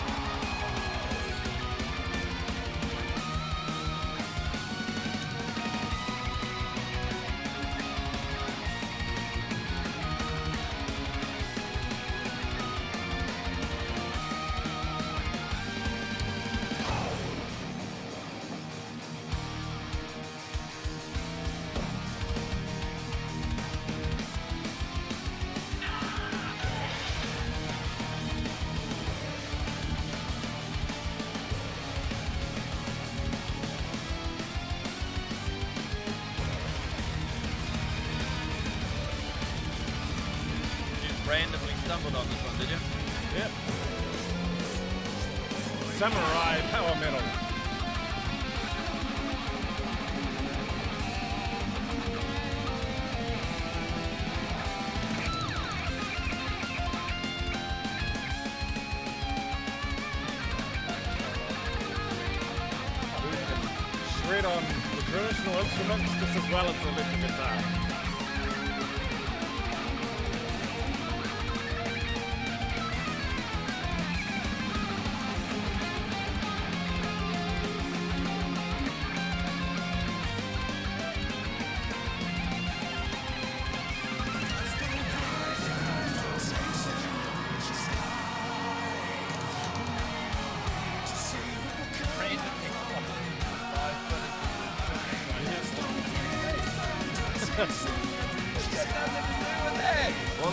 [97.59, 97.67] Well,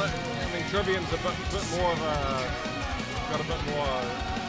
[0.02, 0.10] I
[0.50, 2.50] mean, Trivium's a bit, bit more of a
[3.30, 3.94] got a bit more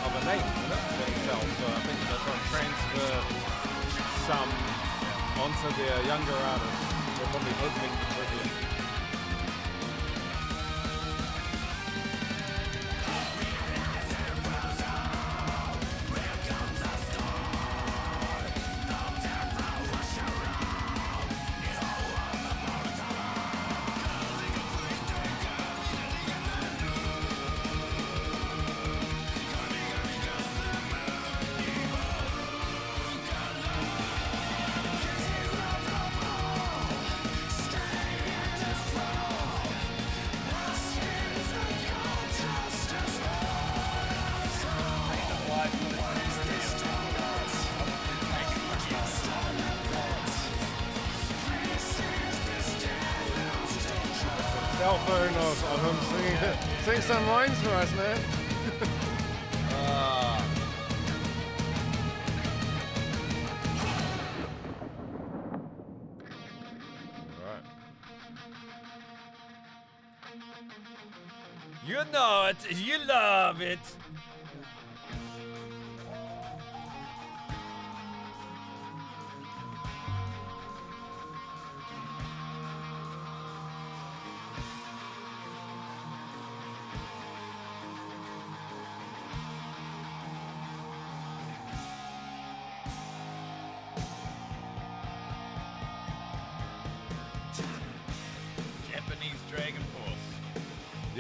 [0.01, 3.13] of a name for themselves, so I think they're trying to transfer
[4.25, 4.49] some
[5.37, 6.81] onto their younger artists.
[7.21, 8.25] They're probably opening for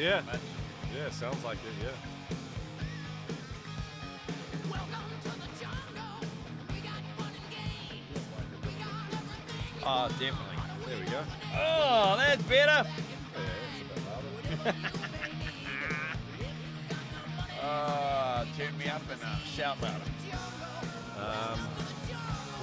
[0.07, 0.21] Yeah,
[0.95, 1.89] yeah, sounds like it, yeah.
[9.85, 10.37] Oh, definitely.
[10.85, 11.23] There we go.
[11.55, 12.87] Oh, that's better.
[12.87, 13.43] Yeah,
[13.73, 14.87] it's a bit louder.
[17.61, 19.95] Uh, tune me up and uh, shout louder.
[21.19, 21.59] Um,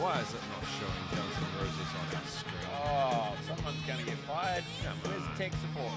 [0.01, 2.69] why is it not showing Guns N' Roses on our screen?
[2.87, 4.65] Oh, someone's gonna get fired.
[5.03, 5.93] Where's tech support?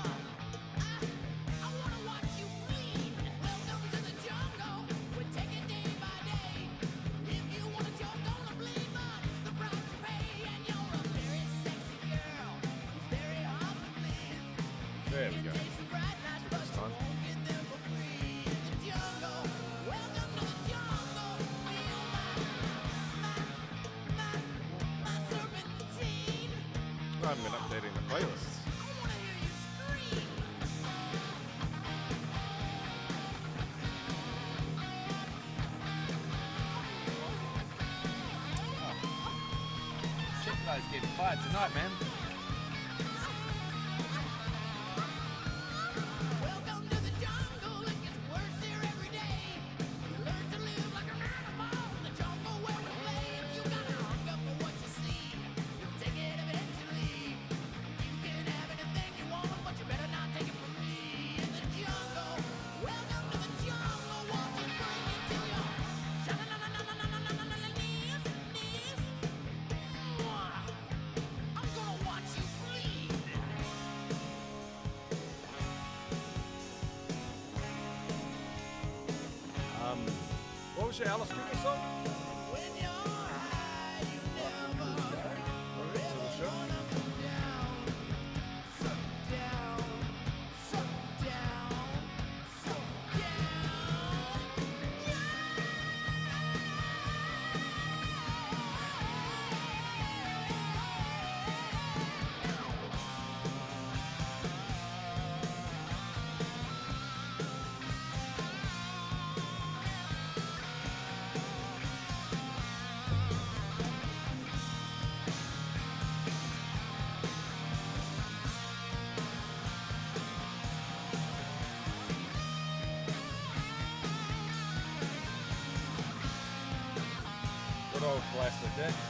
[128.67, 129.06] Old classic,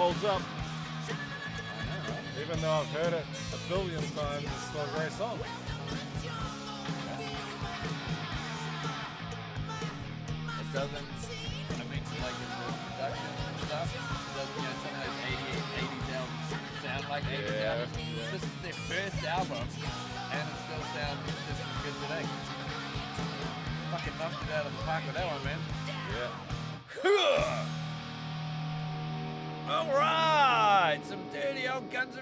[0.00, 0.40] holds up.
[2.40, 5.38] Even though I've heard it a billion times, it's still a great song.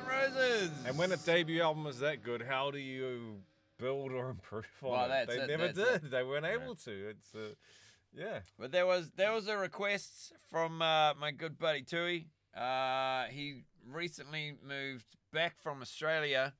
[0.00, 0.70] N' Roses.
[0.86, 3.40] And when a debut album is that good, how do you
[3.78, 5.28] build or improve on Well, it?
[5.28, 6.10] they it, never did.
[6.10, 7.08] They weren't able to.
[7.10, 7.54] It's uh,
[8.14, 8.40] yeah.
[8.58, 12.26] But there was there was a request from uh, my good buddy Tui.
[12.56, 16.54] Uh, he recently moved back from Australia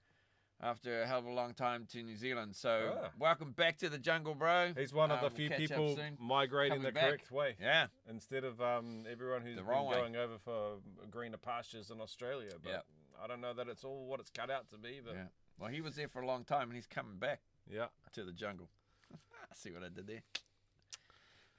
[0.61, 2.55] after a hell of a long time to New Zealand.
[2.57, 3.11] So Ah.
[3.19, 4.73] welcome back to the jungle, bro.
[4.77, 7.09] He's one of Uh, the we'll few people migrating Coming the back.
[7.11, 9.95] correct way Yeah, instead of um, everyone who's been way.
[9.97, 10.79] going over for
[11.11, 12.51] greener pastures in Australia.
[12.63, 12.87] But Yep.
[13.23, 15.01] I don't know that it's all what it's cut out to be.
[15.05, 15.25] But yeah.
[15.59, 17.41] Well, he was there for a long time, and he's coming back
[17.71, 17.87] yeah.
[18.15, 18.69] to the jungle.
[19.55, 20.23] See what I did there?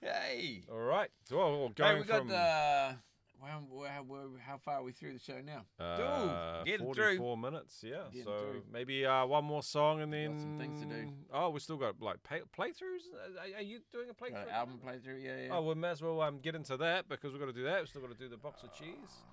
[0.02, 0.62] Hey.
[0.72, 1.10] All right.
[1.26, 2.96] So well, Hey, going we got from the.
[3.42, 4.04] Well, how,
[4.46, 5.64] how far are we through the show now?
[5.84, 7.42] uh, Dude, getting 44 through.
[7.42, 7.82] minutes.
[7.82, 7.96] Yeah.
[8.12, 8.64] Getting so through.
[8.72, 11.10] maybe uh, one more song and then got some things to do.
[11.34, 13.08] Oh, we still got like pay- playthroughs.
[13.14, 14.34] Uh, Are, are you doing a playthrough?
[14.34, 15.24] Got an album playthrough?
[15.24, 15.56] Yeah, yeah.
[15.56, 17.80] Oh, we may as well um, get into that because we've got to do that.
[17.80, 19.24] We've still got to do the box of cheese.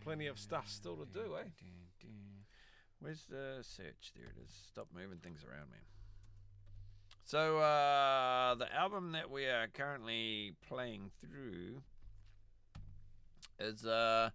[0.00, 1.48] Plenty of stuff still to do, eh?
[3.00, 4.12] Where's the search?
[4.16, 4.50] There it is.
[4.68, 5.80] Stop moving things around, man.
[7.26, 11.82] So uh, the album that we are currently playing through
[13.58, 14.30] is uh,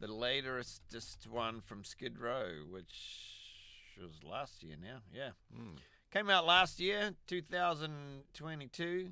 [0.00, 0.82] the latest
[1.30, 2.94] one from Skid Row, which
[4.00, 4.98] was last year now.
[5.12, 5.78] Yeah, Mm.
[6.12, 9.10] came out last year, 2022.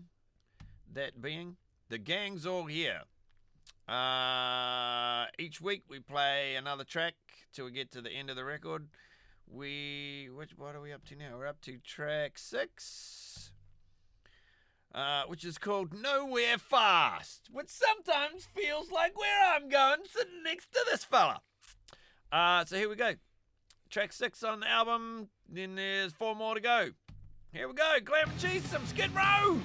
[0.94, 1.56] That being
[1.88, 3.02] the gang's all here.
[3.88, 7.14] Uh, each week we play another track
[7.52, 8.88] till we get to the end of the record.
[9.48, 11.38] We which what are we up to now?
[11.38, 13.52] We're up to track six,
[14.92, 20.72] uh, which is called "Nowhere Fast," which sometimes feels like where I'm going, sitting next
[20.72, 21.40] to this fella.
[22.32, 23.14] Uh, so here we go.
[23.88, 25.28] Track six on the album.
[25.48, 26.90] Then there's four more to go.
[27.52, 27.98] Here we go.
[28.04, 29.60] Glam cheese, some Skid Row.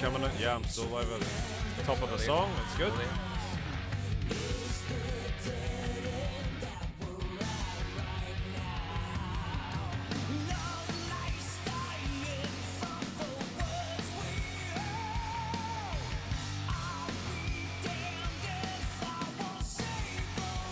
[0.00, 0.30] coming in.
[0.38, 2.50] Yeah, I'm still over the top of the song.
[2.66, 2.92] It's good.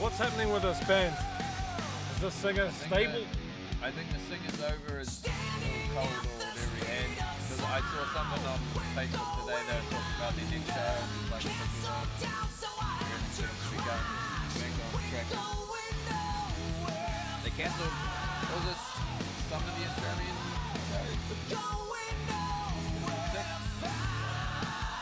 [0.00, 1.16] What's happening with this band?
[2.16, 3.24] Is this singer stable?
[3.82, 5.22] I think the singer's over his
[5.92, 8.43] corridor with every hand because I saw someone
[8.94, 9.58] Facebook today
[9.90, 10.94] was talking about show.
[11.32, 11.42] Like.
[17.42, 17.96] They cancelled,
[18.54, 18.78] was it,
[19.50, 20.36] some of the Australian?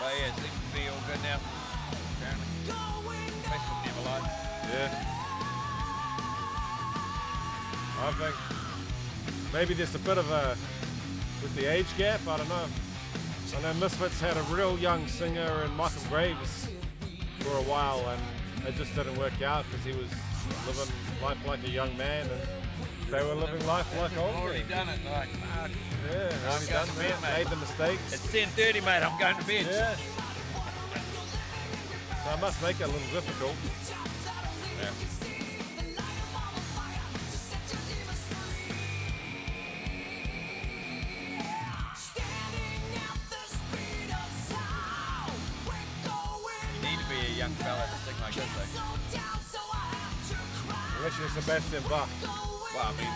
[0.01, 1.39] But yeah, seems to be all good now.
[2.17, 2.49] Apparently.
[3.45, 4.25] Facebook never lied.
[4.73, 4.89] Yeah.
[8.01, 8.37] I think
[9.53, 10.57] maybe there's a bit of a
[11.43, 12.27] with the age gap.
[12.27, 12.67] I don't know.
[13.57, 16.69] I know Misfits had a real young singer in Michael Graves
[17.41, 18.23] for a while, and
[18.67, 20.09] it just didn't work out because he was
[20.67, 20.93] living
[21.23, 22.41] life like a young man, and
[23.11, 25.71] they were living life like old Already done it, like, fuck.
[26.11, 27.39] Yeah, already done that, bed, mate.
[27.39, 27.99] made the mistake.
[28.09, 29.03] It's 10.30, mate.
[29.05, 29.67] I'm going to bed.
[29.71, 29.95] Yeah.
[32.25, 33.55] So I must make it a little difficult.
[51.03, 52.09] Unless you're Sebastian Bach.
[52.23, 53.11] Well, I mean,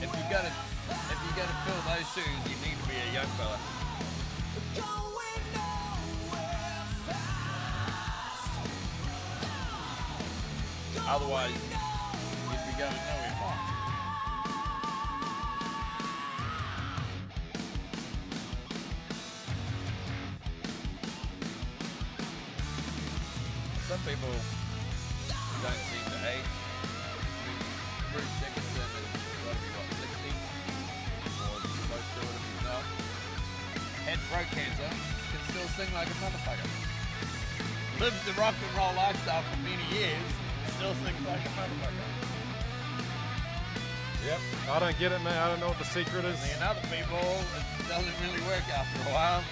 [0.00, 0.48] if you gotta,
[0.88, 3.58] if you gotta fill those shoes, you need to be a young fella.
[11.06, 13.25] Otherwise, you'd be going nowhere
[44.68, 45.36] I don't get it, man.
[45.36, 46.38] I don't know what the secret is.
[46.54, 47.18] And other people,
[47.78, 49.42] it doesn't really work after a while.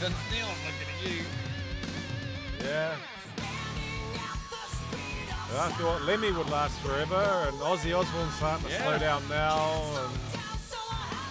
[0.00, 1.24] Neil, I'm looking at you.
[2.64, 2.94] Yeah.
[5.58, 8.82] I thought Lemmy would last forever, and Ozzy Osbourne's starting to Yeah.
[8.82, 10.12] slow down now, and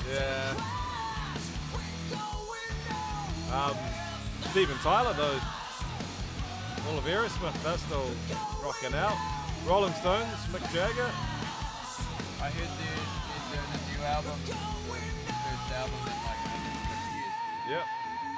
[0.09, 0.53] yeah.
[3.53, 3.77] Um,
[4.51, 5.39] Steven Tyler, though,
[6.89, 8.09] all of Aerosmith, they're still
[8.63, 9.15] rocking out.
[9.67, 11.11] Rolling Stones, Mick Jagger.
[12.41, 13.04] I heard they're,
[14.05, 17.35] album, first album in like 150 years.
[17.69, 17.85] Yep.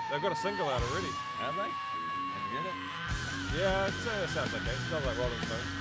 [0.09, 1.11] They've got a single out already.
[1.43, 1.67] Have they?
[1.67, 2.97] Have you heard it?
[3.59, 4.63] Yeah, it's, uh, it sounds okay.
[4.63, 5.77] It sounds like Rolling Stones.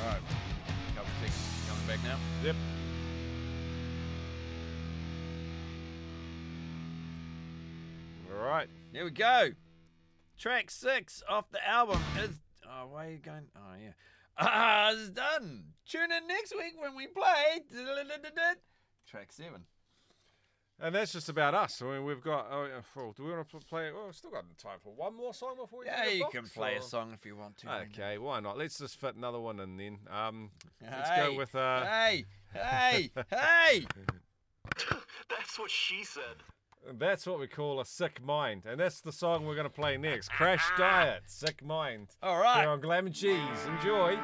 [0.00, 0.22] Alright.
[0.94, 1.40] Couple seconds.
[1.68, 2.18] Coming back now.
[2.44, 2.56] Yep.
[8.30, 8.68] All right.
[8.92, 9.50] Here we go.
[10.38, 12.40] Track six off the album is.
[12.70, 13.46] Oh, why are you going?
[13.56, 13.92] Oh, yeah.
[14.42, 15.64] Ah, it's done.
[15.86, 17.60] Tune in next week when we play.
[19.06, 19.64] Track seven.
[20.82, 21.82] And that's just about us.
[21.82, 22.46] I mean, we've got.
[22.50, 23.90] Oh, yeah, oh, do we want to play?
[23.94, 26.34] Oh, we've still got time for one more song before we Yeah, the you box,
[26.34, 27.66] can play a song if you want to.
[27.66, 27.88] Brendan.
[27.92, 28.56] Okay, why not?
[28.56, 29.98] Let's just fit another one in then.
[30.10, 30.50] Um,
[30.80, 31.54] let's go with.
[31.54, 33.84] Uh, Hey, hey, hey!
[35.28, 36.36] That's what she said.
[36.98, 39.96] That's what we call a sick mind, and that's the song we're going to play
[39.96, 40.30] next.
[40.30, 42.08] Crash Diet, Sick Mind.
[42.22, 42.60] All right.
[42.60, 43.38] Here on Glam and Cheese.
[43.66, 44.18] Enjoy.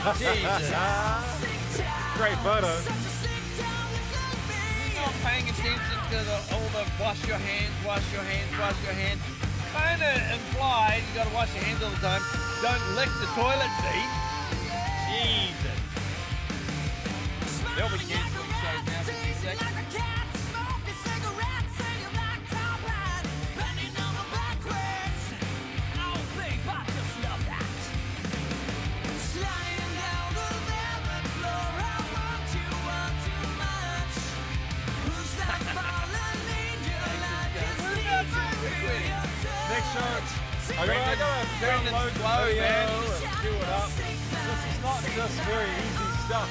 [0.00, 0.72] Jesus.
[2.16, 2.68] Great photo.
[2.80, 4.00] Such a sick child you
[4.32, 4.96] could be.
[4.96, 8.94] not paying attention to the, all the wash your hands, wash your hands, wash your
[8.96, 9.20] hands.
[9.72, 12.22] Kind of implies you got to wash your hands all the time.
[12.62, 14.10] Don't lick the toilet seat.
[15.12, 15.59] Jesus.
[41.60, 42.88] I gotta Brendan's download the slow, video man.
[42.88, 43.92] and queue it up.
[43.92, 46.48] This is not just very easy stuff.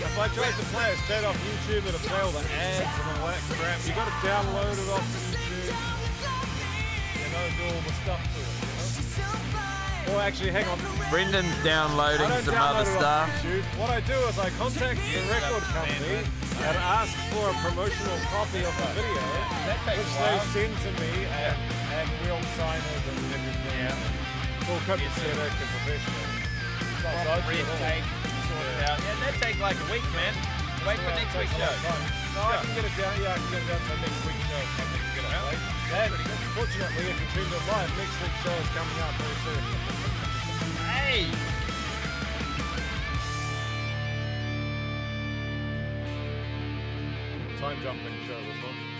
[0.00, 3.20] If I tried to play it straight off YouTube, it'd play all the ads and
[3.20, 3.84] all that crap.
[3.84, 5.76] You gotta download it off YouTube.
[7.20, 10.16] You know, do all the stuff to it, you know?
[10.16, 10.80] Or actually, hang on.
[11.12, 13.28] Brendan's downloading some download other stuff.
[13.76, 16.24] What I do is I contact the record company
[16.64, 19.20] and ask for a promotional copy of the video,
[20.00, 21.56] which they send to me, and,
[21.92, 23.84] and we'll sign it and everything.
[23.84, 24.13] Yeah.
[24.74, 26.26] All copacetic and professional.
[26.82, 28.02] It's not dodgy Red tape,
[28.50, 28.98] sort it out.
[29.06, 30.34] Yeah, that takes like a week, man.
[30.82, 31.70] Wait for next it week's show.
[32.34, 33.14] No, I can get it down.
[33.22, 34.58] Yeah, I can get it down to next week's show.
[34.58, 35.62] I think get it right.
[35.94, 36.10] And
[36.58, 39.62] fortunately, if you tuned in live, next week's show is coming up very soon.
[40.90, 41.30] Hey!
[47.62, 48.93] Time jumping show this one.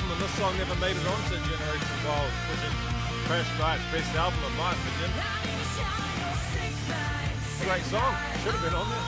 [0.00, 2.72] Album, and this song never made it onto Generation Wild, which is
[3.28, 5.12] Crash Diet's best album in my opinion.
[7.60, 9.04] Great song, should have been on there.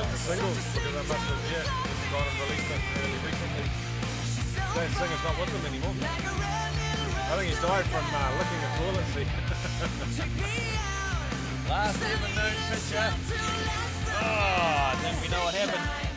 [0.00, 3.66] It's a single because I must have yeah, just gone and released it really recently.
[4.54, 5.94] That singer's not with them anymore.
[5.98, 9.26] I think he died from uh, licking a toilet seat.
[11.68, 13.10] Last ever known picture.
[14.22, 16.09] Oh, We know what happened.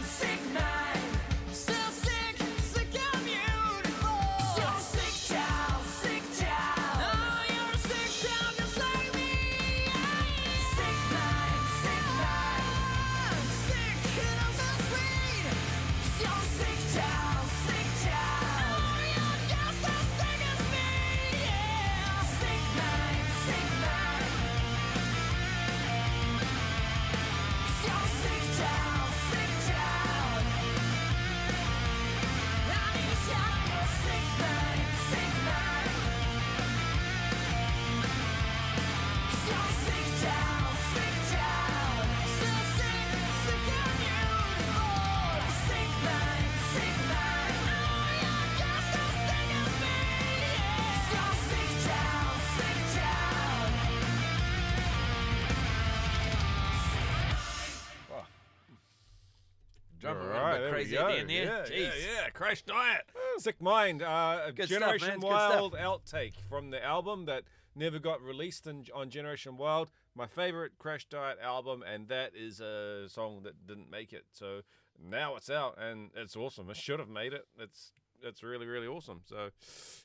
[60.90, 61.66] Crazy at the end there.
[61.72, 62.06] Yeah, yeah, Jeez.
[62.24, 62.30] yeah.
[62.30, 63.02] Crash Diet.
[63.38, 64.02] Sick Mind.
[64.02, 65.16] Uh, a Good stuff, Generation man.
[65.18, 65.52] It's good stuff.
[65.72, 67.44] Wild outtake from the album that
[67.76, 69.90] never got released in, on Generation Wild.
[70.16, 74.26] My favorite Crash Diet album, and that is a song that didn't make it.
[74.32, 74.62] So
[75.04, 76.70] now it's out, and it's awesome.
[76.70, 77.46] It should have made it.
[77.60, 79.22] It's it's really really awesome.
[79.26, 79.50] So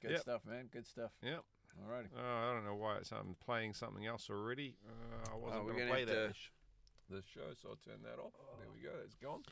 [0.01, 0.21] Good Yep.
[0.21, 0.69] stuff, man.
[0.73, 1.11] Good stuff.
[1.23, 1.39] yeah.
[1.79, 2.07] Alrighty.
[2.17, 4.75] Uh, I don't know why it's I'm playing something else already.
[4.85, 6.51] Uh, I wasn't Oh, we're going to gonna play that to- this,
[7.11, 8.33] this show, so I'll turn that off.
[8.59, 8.91] There we go.
[9.05, 9.43] It's gone.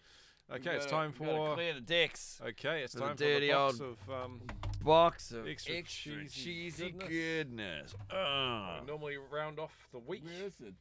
[0.49, 1.55] We Okay, it's gotta- time for.
[1.55, 2.41] clear the decks.
[2.41, 4.11] Okay, it's for the time dirty for the box old- of.
[4.11, 4.47] Um,
[4.81, 7.93] Box of Extra extra, cheesy cheesy, goodness.
[7.93, 7.95] goodness.
[8.09, 10.23] I Uh, normally round off the week.
[10.25, 10.73] where's the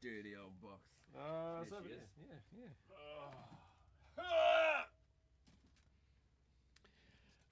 [0.00, 0.82] dirty old box?
[1.16, 2.02] Uh, it's There over she there.
[2.02, 2.42] is.
[2.56, 2.64] Yeah,
[4.18, 4.82] yeah.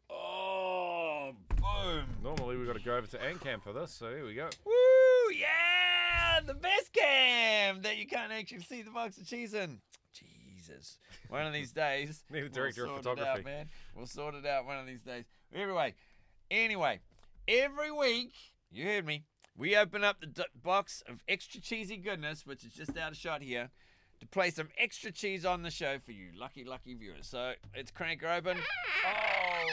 [0.08, 2.04] Oh, boom.
[2.22, 4.50] Normally we've got to go over to Ancam for this, so here we go.
[4.64, 5.32] Woo!
[5.34, 9.80] Yeah, the best cam that you can't actually see the box of cheese in.
[10.70, 10.98] Jesus,
[11.28, 12.24] one of these days.
[12.30, 13.38] Need a we'll director of sort It photography.
[13.40, 13.68] out, man.
[13.94, 15.24] We'll sort it out one of these days.
[15.54, 15.94] Anyway,
[16.50, 17.00] anyway,
[17.48, 18.32] every week
[18.70, 19.24] you heard me.
[19.56, 23.16] We open up the d- box of extra cheesy goodness, which is just out of
[23.18, 23.70] shot here,
[24.20, 27.26] to play some extra cheese on the show for you, lucky, lucky viewers.
[27.26, 28.58] So let's crank open.
[29.06, 29.66] Oh,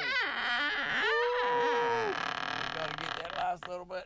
[2.76, 4.06] gotta get that last little bit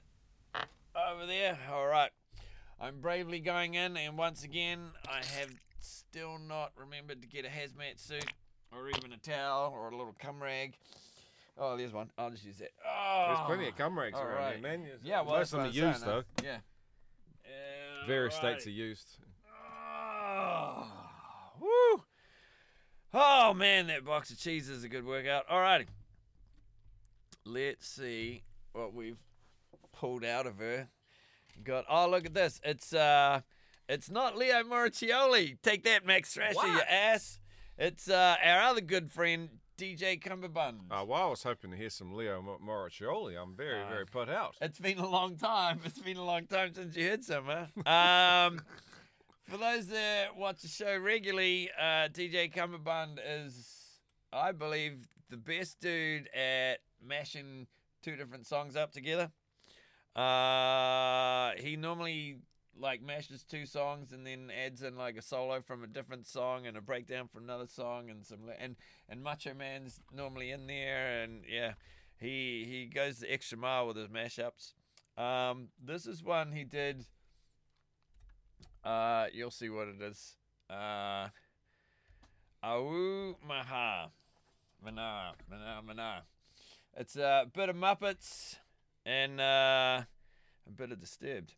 [0.96, 1.58] over there.
[1.72, 2.12] All right.
[2.80, 5.50] I'm bravely going in, and once again, I have
[5.82, 8.26] still not remembered to get a hazmat suit
[8.72, 10.76] or even a towel or a little cum rag.
[11.58, 12.10] Oh, there's one.
[12.18, 12.70] I'll just use that.
[12.88, 14.54] Oh, There's plenty of cum rags around right.
[14.54, 14.84] here, man.
[14.84, 16.44] There's- Yeah, well, most of them are I was used saying, though.
[16.44, 16.58] Yeah.
[18.08, 19.18] Various states are used.
[19.54, 20.88] Oh,
[21.60, 22.04] woo.
[23.14, 25.48] Oh man, that box of cheese is a good workout.
[25.50, 25.88] Alrighty.
[27.46, 29.20] Let's see what we've
[29.92, 30.88] pulled out of her.
[31.64, 32.60] Got oh look at this.
[32.64, 33.42] It's uh
[33.90, 35.58] it's not Leo Moracchioli.
[35.62, 37.40] Take that, Max Thrasher, you ass.
[37.78, 40.82] It's uh our other good friend DJ Cummerbund.
[40.92, 43.42] Uh, well, I was hoping to hear some Leo Mo- Moracchioli.
[43.42, 44.56] I'm very, Uh, very put out.
[44.62, 45.80] It's been a long time.
[45.86, 47.66] It's been a long time since you heard some, huh?
[47.92, 48.62] Um,
[49.50, 53.66] for those that watch the show regularly, uh, DJ Cummerbund is,
[54.32, 57.66] I believe, the best dude at mashing
[58.04, 59.32] two different songs up together.
[60.16, 62.38] Uh, he normally
[62.82, 66.66] like mashes two songs and then adds in like a solo from a different song
[66.66, 68.76] and a breakdown from another song and some and
[69.08, 71.74] and Macho Man's normally in there and yeah,
[72.18, 74.74] he he goes the extra mile with his mashups.
[75.18, 77.06] Um, this is one he did.
[78.84, 80.36] Uh, you'll see what it is.
[80.70, 81.28] Uh,
[82.64, 84.10] Au Maha,
[84.84, 86.24] Mana, Mana, Mana.
[86.98, 88.56] It's a bit of Muppets
[89.06, 90.04] and uh,
[90.68, 91.54] a bit of Disturbed.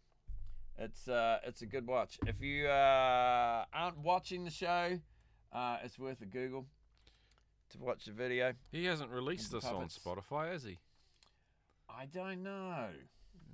[0.77, 2.17] It's uh, it's a good watch.
[2.25, 4.99] If you uh, aren't watching the show,
[5.51, 6.65] uh, it's worth a Google
[7.71, 8.53] to watch the video.
[8.71, 9.87] He hasn't released this on.
[9.87, 10.79] Spotify, has he?
[11.89, 12.87] I don't know.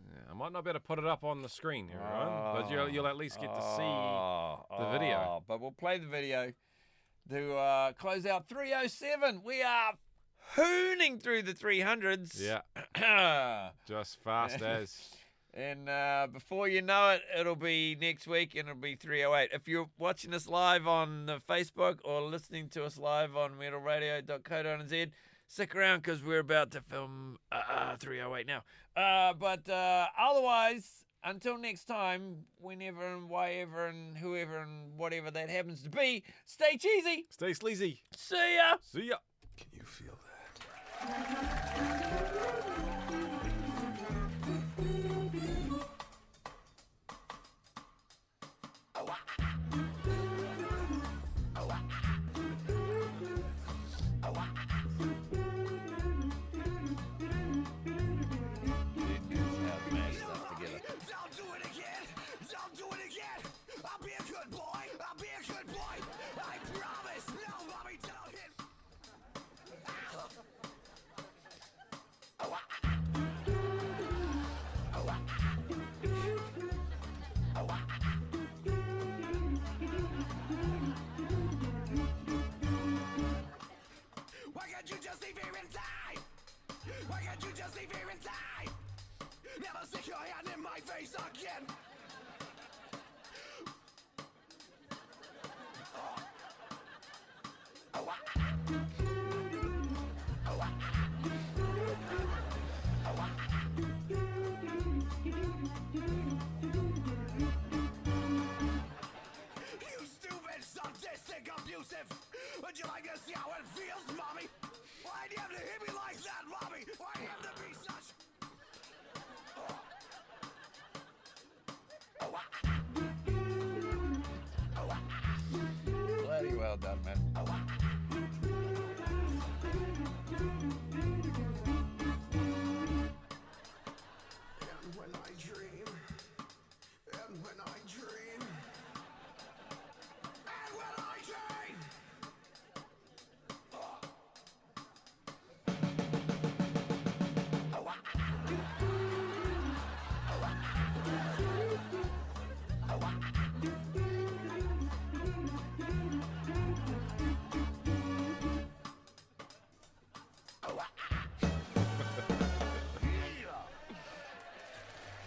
[0.08, 2.72] Yeah, I might not be able to put it up on the screen, everyone, but
[2.72, 3.82] you'll, you'll at least get to see.
[3.84, 5.16] Oh, the video.
[5.18, 6.54] oh, But we'll play the video
[7.30, 9.42] to uh, close out 307.
[9.46, 9.94] We are
[10.56, 12.40] hooning through the 300s.
[12.42, 15.10] Yeah, just fast as.
[15.54, 19.50] And uh, before you know it, it'll be next week and it'll be 308.
[19.54, 25.12] If you're watching us live on the Facebook or listening to us live on metalradio.co.nz,
[25.48, 28.64] stick around because we're about to film uh, 308 now.
[28.96, 35.50] Uh, but uh, otherwise, until next time, whenever and wherever and whoever and whatever that
[35.50, 37.26] happens to be, stay cheesy.
[37.30, 38.04] Stay sleazy.
[38.16, 38.78] See ya.
[38.82, 39.16] See ya.
[39.58, 40.20] Can you feel that?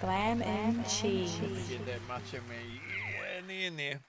[0.03, 1.39] Glam and cheese.
[1.69, 2.57] Get that much of me
[2.91, 4.01] yeah, in the end there.